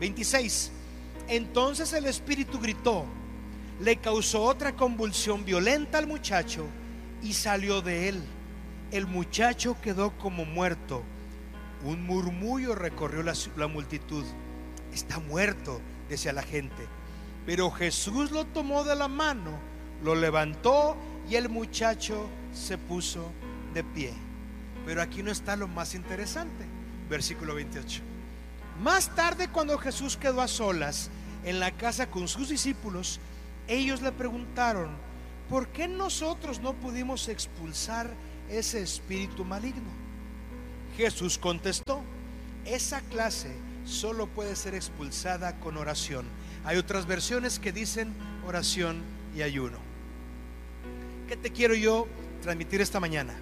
26. 0.00 0.72
Entonces 1.28 1.92
el 1.92 2.06
espíritu 2.06 2.58
gritó, 2.58 3.06
le 3.80 3.96
causó 3.96 4.42
otra 4.42 4.72
convulsión 4.72 5.44
violenta 5.44 5.98
al 5.98 6.08
muchacho 6.08 6.66
y 7.22 7.32
salió 7.32 7.80
de 7.80 8.08
él. 8.08 8.22
El 8.90 9.06
muchacho 9.06 9.76
quedó 9.80 10.10
como 10.18 10.44
muerto. 10.44 11.02
Un 11.84 12.04
murmullo 12.04 12.74
recorrió 12.74 13.22
la, 13.22 13.34
la 13.56 13.68
multitud. 13.68 14.24
Está 14.92 15.20
muerto, 15.20 15.80
decía 16.08 16.32
la 16.32 16.42
gente. 16.42 16.88
Pero 17.46 17.70
Jesús 17.70 18.32
lo 18.32 18.44
tomó 18.46 18.82
de 18.82 18.96
la 18.96 19.08
mano, 19.08 19.52
lo 20.02 20.16
levantó 20.16 20.96
y 21.30 21.36
el 21.36 21.48
muchacho 21.48 22.28
se 22.52 22.78
puso 22.78 23.30
de 23.74 23.84
pie. 23.84 24.12
Pero 24.84 25.00
aquí 25.00 25.22
no 25.22 25.30
está 25.30 25.54
lo 25.54 25.68
más 25.68 25.94
interesante. 25.94 26.71
Versículo 27.12 27.54
28. 27.54 28.00
Más 28.82 29.14
tarde, 29.14 29.48
cuando 29.48 29.76
Jesús 29.76 30.16
quedó 30.16 30.40
a 30.40 30.48
solas 30.48 31.10
en 31.44 31.60
la 31.60 31.70
casa 31.70 32.08
con 32.08 32.26
sus 32.26 32.48
discípulos, 32.48 33.20
ellos 33.68 34.00
le 34.00 34.12
preguntaron, 34.12 34.88
¿por 35.50 35.68
qué 35.68 35.88
nosotros 35.88 36.60
no 36.60 36.72
pudimos 36.72 37.28
expulsar 37.28 38.08
ese 38.48 38.80
espíritu 38.80 39.44
maligno? 39.44 39.90
Jesús 40.96 41.36
contestó, 41.36 42.00
esa 42.64 43.02
clase 43.02 43.52
solo 43.84 44.26
puede 44.26 44.56
ser 44.56 44.74
expulsada 44.74 45.60
con 45.60 45.76
oración. 45.76 46.24
Hay 46.64 46.78
otras 46.78 47.04
versiones 47.04 47.58
que 47.58 47.72
dicen 47.72 48.14
oración 48.46 49.02
y 49.36 49.42
ayuno. 49.42 49.76
¿Qué 51.28 51.36
te 51.36 51.50
quiero 51.50 51.74
yo 51.74 52.08
transmitir 52.40 52.80
esta 52.80 53.00
mañana? 53.00 53.34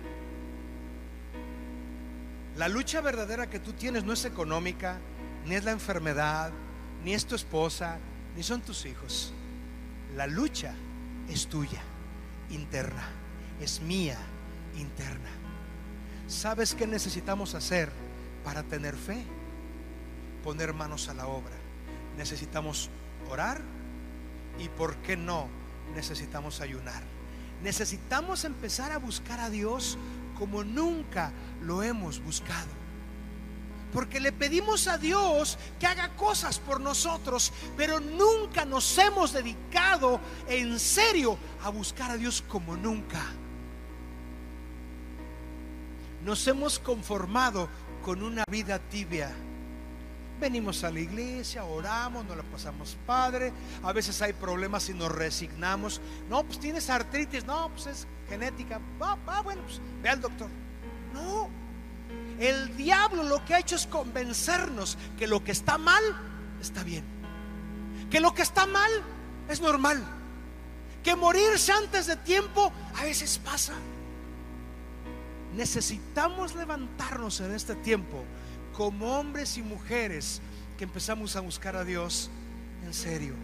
La 2.60 2.68
lucha 2.68 3.00
verdadera 3.00 3.48
que 3.48 3.58
tú 3.58 3.72
tienes 3.72 4.04
no 4.04 4.12
es 4.12 4.26
económica, 4.26 4.98
ni 5.46 5.54
es 5.54 5.64
la 5.64 5.70
enfermedad, 5.70 6.52
ni 7.02 7.14
es 7.14 7.24
tu 7.24 7.34
esposa, 7.34 7.96
ni 8.36 8.42
son 8.42 8.60
tus 8.60 8.84
hijos. 8.84 9.32
La 10.14 10.26
lucha 10.26 10.74
es 11.30 11.46
tuya, 11.46 11.80
interna, 12.50 13.08
es 13.62 13.80
mía, 13.80 14.18
interna. 14.76 15.30
¿Sabes 16.28 16.74
qué 16.74 16.86
necesitamos 16.86 17.54
hacer 17.54 17.90
para 18.44 18.62
tener 18.62 18.94
fe? 18.94 19.24
Poner 20.44 20.74
manos 20.74 21.08
a 21.08 21.14
la 21.14 21.28
obra. 21.28 21.56
Necesitamos 22.18 22.90
orar 23.30 23.62
y, 24.58 24.68
¿por 24.68 24.96
qué 24.96 25.16
no? 25.16 25.48
Necesitamos 25.94 26.60
ayunar. 26.60 27.02
Necesitamos 27.62 28.44
empezar 28.44 28.92
a 28.92 28.98
buscar 28.98 29.40
a 29.40 29.48
Dios 29.48 29.96
como 30.40 30.64
nunca 30.64 31.32
lo 31.60 31.82
hemos 31.82 32.18
buscado. 32.24 32.80
Porque 33.92 34.20
le 34.20 34.32
pedimos 34.32 34.88
a 34.88 34.96
Dios 34.96 35.58
que 35.78 35.86
haga 35.86 36.16
cosas 36.16 36.58
por 36.58 36.80
nosotros, 36.80 37.52
pero 37.76 38.00
nunca 38.00 38.64
nos 38.64 38.96
hemos 38.96 39.34
dedicado 39.34 40.18
en 40.48 40.80
serio 40.80 41.36
a 41.62 41.68
buscar 41.68 42.10
a 42.10 42.16
Dios 42.16 42.42
como 42.48 42.74
nunca. 42.74 43.20
Nos 46.24 46.46
hemos 46.46 46.78
conformado 46.78 47.68
con 48.02 48.22
una 48.22 48.44
vida 48.50 48.78
tibia. 48.78 49.36
Venimos 50.40 50.82
a 50.84 50.90
la 50.90 51.00
iglesia, 51.00 51.64
oramos, 51.64 52.24
nos 52.24 52.36
la 52.36 52.42
pasamos 52.44 52.96
padre. 53.06 53.52
A 53.82 53.92
veces 53.92 54.22
hay 54.22 54.32
problemas 54.32 54.88
y 54.88 54.94
nos 54.94 55.12
resignamos. 55.12 56.00
No, 56.30 56.44
pues 56.44 56.58
tienes 56.58 56.88
artritis. 56.88 57.44
No, 57.44 57.68
pues 57.68 57.86
es 57.86 58.06
genética. 58.28 58.80
Va, 59.00 59.16
va, 59.16 59.42
bueno, 59.42 59.60
pues 59.62 59.80
ve 60.02 60.08
al 60.08 60.20
doctor. 60.22 60.48
No, 61.12 61.50
el 62.38 62.74
diablo 62.74 63.22
lo 63.22 63.44
que 63.44 63.54
ha 63.54 63.58
hecho 63.58 63.76
es 63.76 63.86
convencernos 63.86 64.96
que 65.18 65.26
lo 65.26 65.44
que 65.44 65.52
está 65.52 65.76
mal 65.76 66.02
está 66.58 66.82
bien. 66.82 67.04
Que 68.10 68.18
lo 68.18 68.32
que 68.32 68.40
está 68.40 68.64
mal 68.64 68.90
es 69.46 69.60
normal. 69.60 70.02
Que 71.04 71.16
morirse 71.16 71.72
antes 71.72 72.06
de 72.06 72.16
tiempo 72.16 72.72
a 72.98 73.02
veces 73.02 73.38
pasa. 73.38 73.74
Necesitamos 75.54 76.54
levantarnos 76.54 77.40
en 77.40 77.52
este 77.52 77.74
tiempo 77.74 78.24
como 78.80 79.18
hombres 79.18 79.58
y 79.58 79.62
mujeres 79.62 80.40
que 80.78 80.84
empezamos 80.84 81.36
a 81.36 81.40
buscar 81.40 81.76
a 81.76 81.84
Dios 81.84 82.30
en 82.82 82.94
serio. 82.94 83.34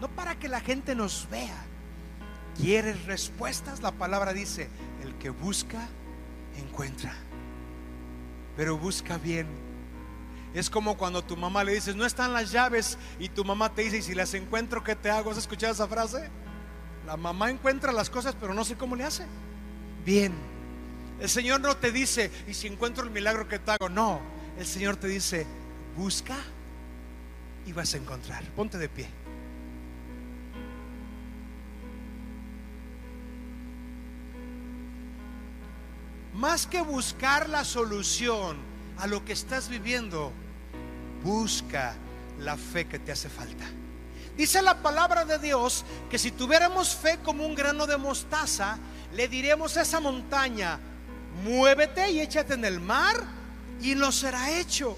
No 0.00 0.08
para 0.08 0.36
que 0.36 0.48
la 0.48 0.58
gente 0.58 0.96
nos 0.96 1.28
vea. 1.30 1.56
¿Quieres 2.60 3.04
respuestas? 3.04 3.82
La 3.82 3.92
palabra 3.92 4.32
dice, 4.32 4.68
el 5.04 5.14
que 5.14 5.30
busca, 5.30 5.86
encuentra 6.56 7.14
pero 8.56 8.76
busca 8.76 9.16
bien. 9.16 9.46
Es 10.54 10.70
como 10.70 10.96
cuando 10.96 11.22
tu 11.22 11.36
mamá 11.36 11.62
le 11.62 11.74
dices, 11.74 11.94
no 11.94 12.04
están 12.04 12.32
las 12.32 12.50
llaves 12.50 12.98
y 13.20 13.28
tu 13.28 13.44
mamá 13.44 13.72
te 13.72 13.82
dice, 13.82 14.02
si 14.02 14.16
las 14.16 14.34
encuentro, 14.34 14.82
¿qué 14.82 14.96
te 14.96 15.08
hago? 15.08 15.30
¿Has 15.30 15.38
escuchado 15.38 15.72
esa 15.72 15.86
frase? 15.86 16.28
La 17.06 17.16
mamá 17.16 17.48
encuentra 17.48 17.92
las 17.92 18.10
cosas, 18.10 18.34
pero 18.40 18.54
no 18.54 18.64
sé 18.64 18.74
cómo 18.74 18.96
le 18.96 19.04
hace. 19.04 19.24
Bien. 20.04 20.49
El 21.20 21.28
Señor 21.28 21.60
no 21.60 21.76
te 21.76 21.92
dice, 21.92 22.30
y 22.48 22.54
si 22.54 22.66
encuentro 22.66 23.04
el 23.04 23.10
milagro, 23.10 23.46
¿qué 23.46 23.58
te 23.58 23.72
hago? 23.72 23.90
No. 23.90 24.20
El 24.58 24.66
Señor 24.66 24.96
te 24.96 25.06
dice, 25.06 25.46
busca 25.96 26.36
y 27.66 27.72
vas 27.72 27.92
a 27.92 27.98
encontrar. 27.98 28.42
Ponte 28.56 28.78
de 28.78 28.88
pie. 28.88 29.06
Más 36.34 36.66
que 36.66 36.80
buscar 36.80 37.50
la 37.50 37.64
solución 37.64 38.56
a 38.96 39.06
lo 39.06 39.22
que 39.24 39.34
estás 39.34 39.68
viviendo, 39.68 40.32
busca 41.22 41.94
la 42.38 42.56
fe 42.56 42.86
que 42.86 42.98
te 42.98 43.12
hace 43.12 43.28
falta. 43.28 43.66
Dice 44.38 44.62
la 44.62 44.80
palabra 44.80 45.26
de 45.26 45.38
Dios 45.38 45.84
que 46.08 46.18
si 46.18 46.30
tuviéramos 46.30 46.94
fe 46.94 47.18
como 47.22 47.44
un 47.44 47.54
grano 47.54 47.86
de 47.86 47.98
mostaza, 47.98 48.78
le 49.12 49.28
diremos 49.28 49.76
a 49.76 49.82
esa 49.82 50.00
montaña, 50.00 50.80
muévete 51.44 52.10
y 52.10 52.20
échate 52.20 52.54
en 52.54 52.64
el 52.64 52.80
mar 52.80 53.16
y 53.80 53.94
lo 53.94 54.12
será 54.12 54.58
hecho. 54.58 54.96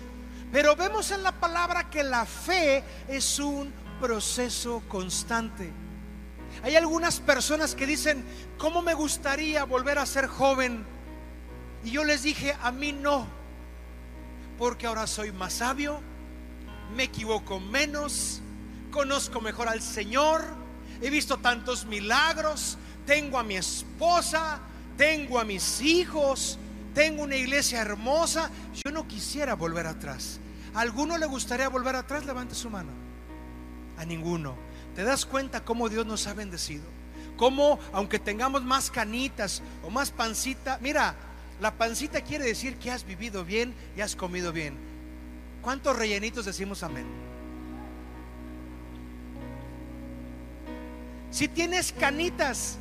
Pero 0.53 0.77
vemos 0.77 1.11
en 1.11 1.23
la 1.23 1.33
palabra 1.33 1.89
que 1.89 2.03
la 2.03 2.27
fe 2.27 2.85
es 3.09 3.39
un 3.39 3.73
proceso 4.01 4.83
constante. 4.89 5.73
Hay 6.63 6.77
algunas 6.77 7.21
personas 7.21 7.75
que 7.75 7.87
dicen, 7.87 8.25
¿cómo 8.59 8.83
me 8.83 8.95
gustaría 8.95 9.65
volver 9.65 9.99
a 9.99 10.07
ser 10.07 10.27
joven? 10.27 10.85
Y 11.85 11.93
yo 11.93 12.05
les 12.05 12.23
dije, 12.23 12.55
a 12.63 12.71
mí 12.71 12.93
no, 12.93 13.27
porque 14.59 14.87
ahora 14.87 15.07
soy 15.07 15.33
más 15.33 15.55
sabio, 15.55 16.01
me 16.95 17.05
equivoco 17.05 17.59
menos, 17.59 18.41
conozco 18.91 19.41
mejor 19.41 19.69
al 19.69 19.81
Señor, 19.81 20.45
he 21.01 21.11
visto 21.11 21.39
tantos 21.39 21.87
milagros, 21.87 22.77
tengo 23.07 23.39
a 23.39 23.43
mi 23.43 23.57
esposa, 23.57 24.61
tengo 24.97 25.39
a 25.39 25.45
mis 25.45 25.81
hijos, 25.81 26.59
tengo 26.95 27.23
una 27.23 27.37
iglesia 27.37 27.81
hermosa, 27.81 28.51
yo 28.85 28.93
no 28.93 29.07
quisiera 29.09 29.55
volver 29.55 29.87
atrás. 29.87 30.39
¿A 30.75 30.81
alguno 30.81 31.19
le 31.19 31.27
gustaría 31.27 31.69
volver 31.69 31.97
atrás? 31.97 32.25
Levante 32.25 32.55
su 32.55 32.71
mano. 32.71 32.91
A 33.99 34.05
ninguno. 34.05 34.57
¿Te 34.95 35.03
das 35.05 35.25
cuenta 35.27 35.65
cómo 35.65 35.89
Dios 35.89 36.07
nos 36.07 36.27
ha 36.27 36.35
bendecido? 36.35 36.85
Cómo, 37.37 37.79
aunque 37.93 38.19
tengamos 38.19 38.63
más 38.63 38.91
canitas 38.91 39.63
o 39.83 39.91
más 39.91 40.11
pancita, 40.11 40.79
mira, 40.83 41.15
la 41.61 41.73
pancita 41.75 42.21
quiere 42.21 42.45
decir 42.45 42.77
que 42.77 42.91
has 42.91 43.05
vivido 43.05 43.45
bien 43.45 43.75
y 43.97 44.01
has 44.01 44.17
comido 44.17 44.53
bien. 44.53 44.77
¿Cuántos 45.63 45.97
rellenitos 45.97 46.45
decimos 46.45 46.83
amén? 46.83 47.07
Si 51.31 51.49
tienes 51.49 51.93
canitas, 51.93 52.79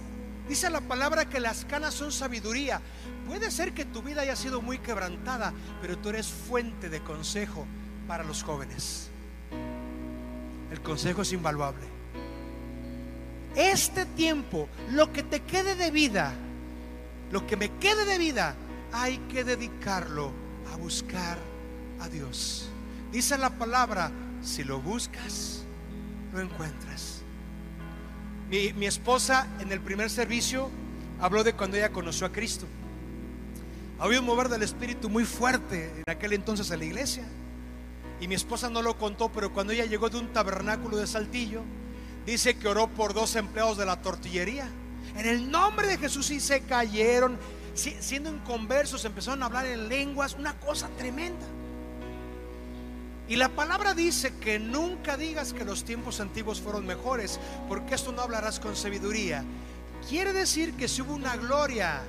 dice 0.52 0.70
la 0.70 0.82
palabra 0.82 1.30
que 1.30 1.40
las 1.40 1.64
canas 1.64 1.94
son 1.94 2.12
sabiduría. 2.12 2.82
Puede 3.26 3.50
ser 3.52 3.72
que 3.72 3.86
tu 3.86 4.02
vida 4.02 4.24
haya 4.24 4.36
sido 4.36 4.62
muy 4.62 4.80
quebrantada, 4.80 5.54
pero 5.82 5.98
tú 5.98 6.10
eres 6.10 6.28
fuente 6.28 6.90
de 6.90 7.02
consejo 7.02 7.66
para 8.06 8.26
los 8.26 8.44
jóvenes. 8.44 9.10
El 10.70 10.82
consejo 10.82 11.22
es 11.22 11.32
invaluable. 11.32 11.86
Este 13.56 14.06
tiempo, 14.06 14.68
lo 14.90 15.14
que 15.14 15.24
te 15.24 15.40
quede 15.44 15.76
de 15.76 15.90
vida, 15.90 16.34
lo 17.32 17.48
que 17.48 17.56
me 17.56 17.72
quede 17.78 18.04
de 18.04 18.18
vida, 18.18 18.54
hay 18.92 19.20
que 19.30 19.46
dedicarlo 19.46 20.34
a 20.74 20.76
buscar 20.76 21.38
a 22.02 22.10
Dios. 22.10 22.68
Dice 23.10 23.38
la 23.38 23.52
palabra, 23.52 24.12
si 24.44 24.66
lo 24.66 24.82
buscas, 24.82 25.64
lo 26.34 26.42
encuentras. 26.42 27.11
Mi, 28.52 28.86
esposa 28.86 29.48
en 29.62 29.72
el 29.72 29.80
primer 29.80 30.10
servicio 30.10 30.70
habló 31.22 31.42
de 31.42 31.54
cuando 31.54 31.78
ella 31.78 31.94
conoció 31.94 32.28
a 32.28 32.34
Cristo. 32.34 32.66
Había 33.98 34.20
un 34.20 34.26
mover 34.26 34.50
del 34.50 34.62
Espíritu 34.62 35.10
muy 35.10 35.24
fuerte 35.24 35.90
en 35.96 36.14
aquel 36.14 36.34
entonces 36.34 36.70
en 36.70 36.80
la 36.80 36.86
iglesia. 36.86 37.24
Y 38.20 38.28
mi 38.28 38.36
esposa 38.36 38.70
no 38.70 38.82
lo 38.82 38.98
contó, 38.98 39.32
pero 39.32 39.54
cuando 39.54 39.72
ella 39.72 39.86
llegó 39.86 40.10
de 40.10 40.18
un 40.18 40.34
tabernáculo 40.34 40.98
de 40.98 41.08
Saltillo, 41.08 41.62
dice 42.26 42.58
que 42.58 42.68
oró 42.68 42.90
por 42.90 43.14
dos 43.14 43.38
empleados 43.38 43.78
de 43.78 43.86
la 43.86 44.02
tortillería. 44.02 44.70
En 45.16 45.26
el 45.26 45.50
nombre 45.50 45.88
de 45.88 45.98
Jesús 45.98 46.30
y 46.32 46.42
se 46.42 46.60
cayeron 46.60 47.38
siendo 47.74 48.34
inconversos, 48.34 49.06
empezaron 49.06 49.44
a 49.44 49.46
hablar 49.46 49.66
en 49.66 49.88
lenguas, 49.88 50.34
una 50.34 50.60
cosa 50.60 50.90
tremenda. 50.98 51.46
Y 53.32 53.38
la 53.38 53.48
palabra 53.48 53.94
dice 53.94 54.34
que 54.40 54.60
nunca 54.60 55.16
digas 55.16 55.54
que 55.54 55.64
los 55.64 55.86
tiempos 55.86 56.20
antiguos 56.20 56.60
fueron 56.60 56.86
mejores, 56.86 57.40
porque 57.70 57.96
esto 57.96 58.12
no 58.12 58.22
hablarás 58.22 58.60
con 58.60 58.76
sabiduría. 58.76 59.46
Quiere 60.10 60.34
decir 60.34 60.74
que 60.74 60.90
si 60.90 61.02
hubo 61.02 61.14
una 61.14 61.38
gloria 61.38 62.02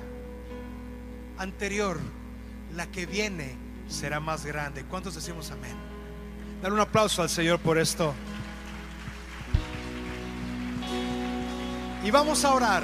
anterior, 1.37 1.97
la 2.75 2.87
que 2.87 3.05
viene 3.05 3.55
será 3.87 4.19
más 4.19 4.45
grande. 4.45 4.83
¿Cuántos 4.83 5.15
decimos 5.15 5.49
amén? 5.49 5.77
Dar 6.61 6.73
un 6.73 6.81
aplauso 6.81 7.21
al 7.21 7.29
Señor 7.29 7.57
por 7.59 7.77
esto. 7.77 8.13
Y 12.03 12.11
vamos 12.11 12.43
a 12.43 12.53
orar. 12.53 12.83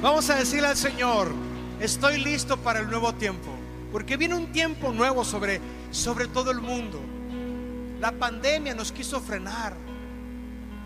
Vamos 0.00 0.30
a 0.30 0.36
decirle 0.36 0.68
al 0.68 0.76
Señor, 0.76 1.32
estoy 1.80 2.22
listo 2.22 2.58
para 2.58 2.78
el 2.78 2.88
nuevo 2.88 3.12
tiempo, 3.16 3.50
porque 3.90 4.16
viene 4.16 4.36
un 4.36 4.52
tiempo 4.52 4.92
nuevo 4.92 5.24
sobre 5.24 5.60
sobre 5.90 6.28
todo 6.28 6.52
el 6.52 6.60
mundo. 6.60 7.00
La 8.04 8.12
pandemia 8.12 8.74
nos 8.74 8.92
quiso 8.92 9.18
frenar. 9.18 9.74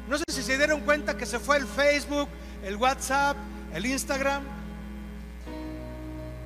No 0.09 0.17
sé 0.17 0.23
si 0.31 0.41
se 0.41 0.57
dieron 0.57 0.83
cuenta 0.83 1.17
que 1.17 1.27
se 1.27 1.41
fue 1.41 1.57
el 1.57 1.67
Facebook, 1.67 2.29
el 2.63 2.77
WhatsApp, 2.77 3.37
el 3.75 3.87
Instagram 3.87 4.45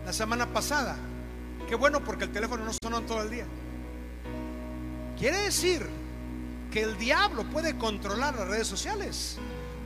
la 0.06 0.14
semana 0.14 0.46
pasada. 0.46 0.96
Qué 1.68 1.74
bueno 1.74 2.02
porque 2.02 2.24
el 2.24 2.32
teléfono 2.32 2.64
no 2.64 2.70
sonó 2.82 3.02
todo 3.02 3.20
el 3.20 3.28
día. 3.28 3.44
Quiere 5.18 5.42
decir 5.42 5.86
que 6.70 6.80
el 6.80 6.96
diablo 6.96 7.44
puede 7.50 7.76
controlar 7.76 8.34
las 8.34 8.48
redes 8.48 8.66
sociales. 8.66 9.36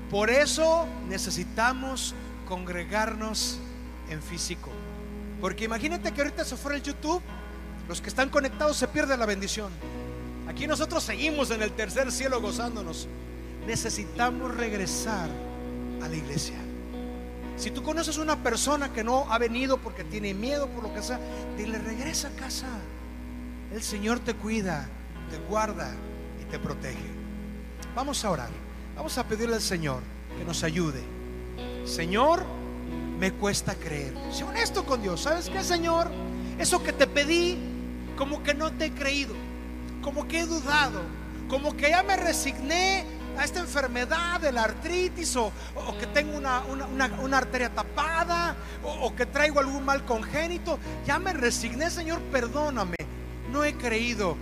Por 0.09 0.31
eso 0.31 0.87
necesitamos 1.09 2.15
congregarnos 2.47 3.59
en 4.09 4.23
físico. 4.23 4.71
Porque 5.41 5.65
imagínate 5.65 6.13
que 6.13 6.21
ahorita 6.21 6.45
se 6.45 6.57
fuera 6.57 6.77
el 6.77 6.85
YouTube, 6.85 7.23
los 7.89 8.01
que 8.01 8.09
están 8.09 8.29
conectados 8.29 8.77
se 8.77 8.87
pierden 8.87 9.19
la 9.19 9.27
bendición. 9.27 9.73
Aquí 10.49 10.67
nosotros 10.67 11.03
seguimos 11.03 11.51
en 11.51 11.63
el 11.63 11.73
tercer 11.73 12.11
cielo 12.13 12.41
gozándonos. 12.41 13.09
Necesitamos 13.67 14.55
regresar 14.55 15.29
a 16.03 16.09
la 16.09 16.17
iglesia. 16.17 16.57
Si 17.57 17.71
tú 17.71 17.83
conoces 17.83 18.19
una 18.19 18.43
persona 18.43 18.93
que 18.93 19.03
no 19.03 19.33
ha 19.33 19.39
venido 19.39 19.79
porque 19.79 20.05
tiene 20.05 20.35
miedo 20.35 20.69
por 20.69 20.85
lo 20.85 20.95
que 20.95 21.03
sea, 21.03 21.19
dile 21.57 21.79
regresa 21.79 22.29
a 22.29 22.31
casa. 22.33 22.69
El 23.73 23.83
Señor 23.83 24.21
te 24.21 24.35
cuida, 24.35 24.89
te 25.31 25.39
guarda 25.49 25.91
y 26.41 26.45
te 26.45 26.59
protege. 26.59 27.11
Vamos 27.95 28.25
a 28.25 28.31
orar. 28.31 28.51
Vamos 28.95 29.17
a 29.19 29.25
pedirle 29.27 29.57
al 29.57 29.63
Señor 29.63 30.03
que 30.39 30.45
nos 30.45 30.63
ayude. 30.63 31.03
Señor, 31.85 32.45
me 33.19 33.33
cuesta 33.33 33.75
creer. 33.75 34.15
Sé 34.31 34.45
honesto 34.45 34.85
con 34.85 35.03
Dios. 35.03 35.23
¿Sabes 35.23 35.49
qué, 35.49 35.63
Señor? 35.63 36.11
Eso 36.59 36.83
que 36.83 36.93
te 36.93 37.07
pedí, 37.07 37.59
como 38.17 38.43
que 38.43 38.55
no 38.55 38.71
te 38.73 38.87
he 38.87 38.93
creído. 38.93 39.35
Como 40.07 40.29
que 40.29 40.39
he 40.39 40.47
dudado. 40.47 41.03
Como 41.49 41.77
que 41.77 41.91
ya 41.91 42.05
me 42.05 42.17
resigné 42.17 43.05
a 43.37 43.45
esta 43.45 43.59
enfermedad 43.59 44.41
de 44.41 44.53
la 44.53 44.63
artritis 44.63 45.35
o, 45.35 45.53
que 45.99 46.07
tengo 46.07 46.39
una, 46.39 47.37
arteria 47.37 47.71
tapada 47.71 48.55
o, 48.85 49.13
que 49.17 49.27
traigo 49.27 49.59
algún 49.59 49.85
mal 49.85 50.05
congénito. 50.05 50.79
Ya 51.05 51.19
me 51.19 51.33
resigné, 51.33 51.91
Señor, 51.91 52.21
perdóname. 52.31 52.95
No 53.51 53.65
he 53.65 53.75
creído. 53.75 54.37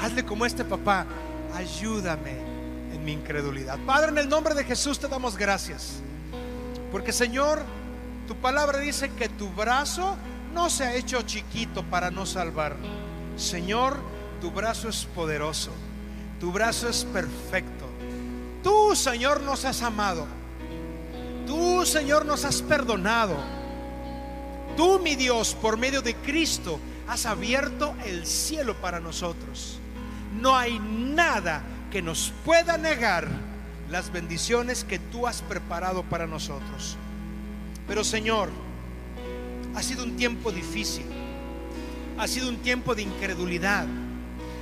Hazle 0.00 0.24
como 0.24 0.44
este 0.44 0.64
papá. 0.64 1.06
Ayúdame 1.54 2.32
en 2.92 3.04
mi 3.04 3.12
incredulidad. 3.12 3.78
Padre, 3.86 4.10
en 4.10 4.18
el 4.18 4.28
nombre 4.28 4.52
de 4.56 4.64
Jesús 4.64 4.98
te 4.98 5.06
damos 5.06 5.36
gracias. 5.36 6.00
Porque, 6.90 7.12
Señor, 7.12 7.62
tu 8.26 8.34
palabra 8.34 8.80
dice 8.80 9.10
que 9.10 9.28
tu 9.28 9.48
brazo 9.50 10.16
no 10.52 10.68
se 10.68 10.82
ha 10.82 10.94
hecho 10.96 11.22
chiquito 11.22 11.84
para 11.84 12.10
no 12.10 12.26
salvar. 12.26 12.74
Señor, 13.36 14.17
tu 14.40 14.50
brazo 14.50 14.88
es 14.88 15.04
poderoso. 15.14 15.70
Tu 16.40 16.52
brazo 16.52 16.88
es 16.88 17.04
perfecto. 17.04 17.86
Tú, 18.62 18.94
Señor, 18.94 19.42
nos 19.42 19.64
has 19.64 19.82
amado. 19.82 20.26
Tú, 21.46 21.84
Señor, 21.84 22.24
nos 22.26 22.44
has 22.44 22.62
perdonado. 22.62 23.36
Tú, 24.76 24.98
mi 25.00 25.16
Dios, 25.16 25.54
por 25.54 25.76
medio 25.76 26.02
de 26.02 26.14
Cristo, 26.14 26.78
has 27.08 27.26
abierto 27.26 27.94
el 28.04 28.26
cielo 28.26 28.74
para 28.76 29.00
nosotros. 29.00 29.78
No 30.40 30.56
hay 30.56 30.78
nada 30.78 31.62
que 31.90 32.02
nos 32.02 32.32
pueda 32.44 32.76
negar 32.76 33.26
las 33.90 34.12
bendiciones 34.12 34.84
que 34.84 34.98
tú 34.98 35.26
has 35.26 35.42
preparado 35.42 36.02
para 36.02 36.26
nosotros. 36.26 36.96
Pero 37.86 38.04
Señor, 38.04 38.50
ha 39.74 39.82
sido 39.82 40.04
un 40.04 40.16
tiempo 40.16 40.52
difícil. 40.52 41.06
Ha 42.18 42.28
sido 42.28 42.48
un 42.48 42.58
tiempo 42.58 42.94
de 42.94 43.02
incredulidad. 43.02 43.86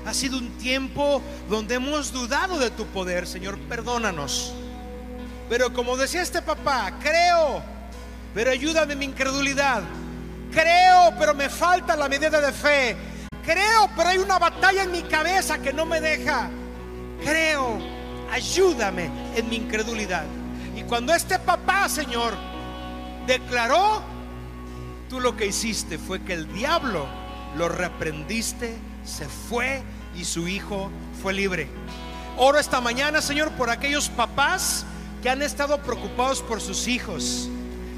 Ha 0.06 0.14
sido 0.14 0.38
un 0.38 0.50
tiempo 0.58 1.20
donde 1.50 1.74
hemos 1.74 2.12
dudado 2.12 2.58
de 2.60 2.70
tu 2.70 2.86
poder, 2.86 3.26
Señor. 3.26 3.58
Perdónanos. 3.68 4.52
Pero 5.48 5.72
como 5.72 5.96
decía 5.96 6.22
este 6.22 6.42
papá, 6.42 6.92
creo, 7.00 7.60
pero 8.32 8.52
ayúdame 8.52 8.92
en 8.92 8.98
mi 9.00 9.04
incredulidad. 9.06 9.82
Creo, 10.52 11.12
pero 11.18 11.34
me 11.34 11.48
falta 11.48 11.96
la 11.96 12.08
medida 12.08 12.40
de 12.40 12.52
fe. 12.52 12.96
Creo, 13.44 13.90
pero 13.96 14.10
hay 14.10 14.18
una 14.18 14.38
batalla 14.38 14.84
en 14.84 14.92
mi 14.92 15.02
cabeza 15.02 15.58
que 15.58 15.72
no 15.72 15.84
me 15.86 16.00
deja. 16.00 16.50
Creo, 17.24 17.78
ayúdame 18.30 19.10
en 19.34 19.48
mi 19.48 19.56
incredulidad. 19.56 20.24
Y 20.76 20.82
cuando 20.84 21.14
este 21.14 21.38
papá, 21.40 21.88
Señor, 21.88 22.32
declaró, 23.26 24.02
tú 25.08 25.18
lo 25.20 25.36
que 25.36 25.46
hiciste 25.46 25.98
fue 25.98 26.22
que 26.22 26.34
el 26.34 26.52
diablo 26.52 27.06
lo 27.56 27.68
reprendiste, 27.68 28.76
se 29.04 29.26
fue 29.26 29.82
y 30.18 30.24
su 30.24 30.48
hijo 30.48 30.90
fue 31.22 31.32
libre. 31.32 31.68
Oro 32.36 32.58
esta 32.58 32.80
mañana, 32.80 33.22
Señor, 33.22 33.50
por 33.52 33.70
aquellos 33.70 34.08
papás 34.08 34.84
que 35.22 35.30
han 35.30 35.42
estado 35.42 35.78
preocupados 35.82 36.42
por 36.42 36.60
sus 36.60 36.86
hijos, 36.86 37.48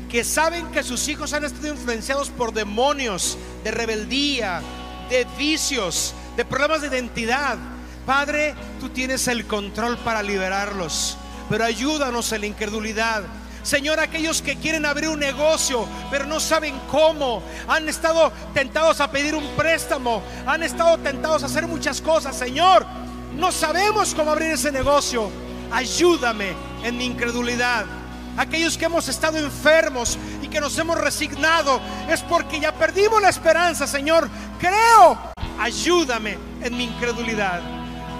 que 0.08 0.24
saben 0.24 0.66
que 0.70 0.82
sus 0.82 1.08
hijos 1.08 1.32
han 1.32 1.44
estado 1.44 1.68
influenciados 1.68 2.30
por 2.30 2.52
demonios 2.52 3.36
de 3.64 3.70
rebeldía, 3.70 4.62
de 5.10 5.26
vicios, 5.36 6.14
de 6.36 6.44
problemas 6.44 6.82
de 6.82 6.88
identidad. 6.88 7.58
Padre, 8.06 8.54
tú 8.80 8.88
tienes 8.88 9.28
el 9.28 9.46
control 9.46 9.98
para 9.98 10.22
liberarlos, 10.22 11.16
pero 11.48 11.64
ayúdanos 11.64 12.32
en 12.32 12.42
la 12.42 12.46
incredulidad. 12.46 13.24
Señor, 13.68 14.00
aquellos 14.00 14.40
que 14.40 14.56
quieren 14.56 14.86
abrir 14.86 15.10
un 15.10 15.20
negocio, 15.20 15.86
pero 16.10 16.24
no 16.24 16.40
saben 16.40 16.74
cómo, 16.90 17.42
han 17.68 17.86
estado 17.86 18.32
tentados 18.54 18.98
a 19.02 19.10
pedir 19.10 19.34
un 19.34 19.46
préstamo, 19.56 20.22
han 20.46 20.62
estado 20.62 20.96
tentados 20.96 21.42
a 21.42 21.46
hacer 21.46 21.66
muchas 21.66 22.00
cosas. 22.00 22.34
Señor, 22.34 22.86
no 23.36 23.52
sabemos 23.52 24.14
cómo 24.14 24.30
abrir 24.30 24.52
ese 24.52 24.72
negocio. 24.72 25.30
Ayúdame 25.70 26.54
en 26.82 26.96
mi 26.96 27.04
incredulidad. 27.04 27.84
Aquellos 28.38 28.78
que 28.78 28.86
hemos 28.86 29.06
estado 29.06 29.36
enfermos 29.36 30.16
y 30.42 30.48
que 30.48 30.62
nos 30.62 30.78
hemos 30.78 30.98
resignado, 30.98 31.78
es 32.08 32.22
porque 32.22 32.60
ya 32.60 32.72
perdimos 32.72 33.20
la 33.20 33.28
esperanza, 33.28 33.86
Señor. 33.86 34.30
Creo, 34.58 35.18
ayúdame 35.60 36.38
en 36.62 36.74
mi 36.74 36.84
incredulidad. 36.84 37.60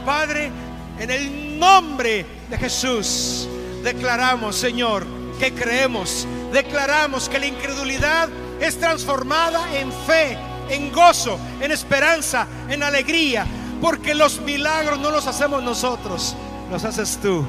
Padre, 0.05 0.51
en 0.99 1.11
el 1.11 1.59
nombre 1.59 2.27
de 2.51 2.59
Jesús, 2.59 3.49
declaramos, 3.83 4.55
Señor, 4.55 5.17
que 5.39 5.53
creemos. 5.55 6.27
Declaramos 6.53 7.29
que 7.29 7.39
la 7.39 7.47
incredulidad 7.47 8.29
es 8.61 8.79
transformada 8.79 9.79
en 9.79 9.93
fe, 9.93 10.37
en 10.69 10.93
gozo, 10.93 11.39
en 11.61 11.71
esperanza, 11.71 12.47
en 12.69 12.83
alegría. 12.83 13.47
Porque 13.81 14.15
los 14.15 14.41
milagros 14.41 14.99
no 14.99 15.11
los 15.11 15.27
hacemos 15.27 15.63
nosotros, 15.63 16.35
los 16.71 16.85
haces 16.85 17.19
tú, 17.23 17.45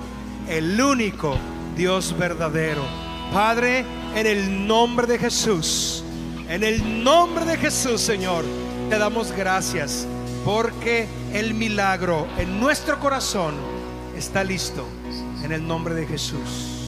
el 0.47 0.79
único 0.79 1.35
Dios 1.75 2.15
verdadero. 2.17 2.83
Padre, 3.33 3.83
en 4.15 4.25
el 4.27 4.67
nombre 4.67 5.07
de 5.07 5.17
Jesús, 5.17 6.03
en 6.47 6.63
el 6.63 7.03
nombre 7.03 7.45
de 7.45 7.57
Jesús, 7.57 8.01
Señor, 8.01 8.43
te 8.89 8.97
damos 8.97 9.31
gracias 9.31 10.07
porque 10.45 11.07
el 11.33 11.53
milagro 11.53 12.27
en 12.37 12.59
nuestro 12.59 12.99
corazón 12.99 13.53
está 14.15 14.43
listo 14.43 14.85
en 15.43 15.51
el 15.51 15.65
nombre 15.65 15.93
de 15.93 16.05
Jesús. 16.05 16.68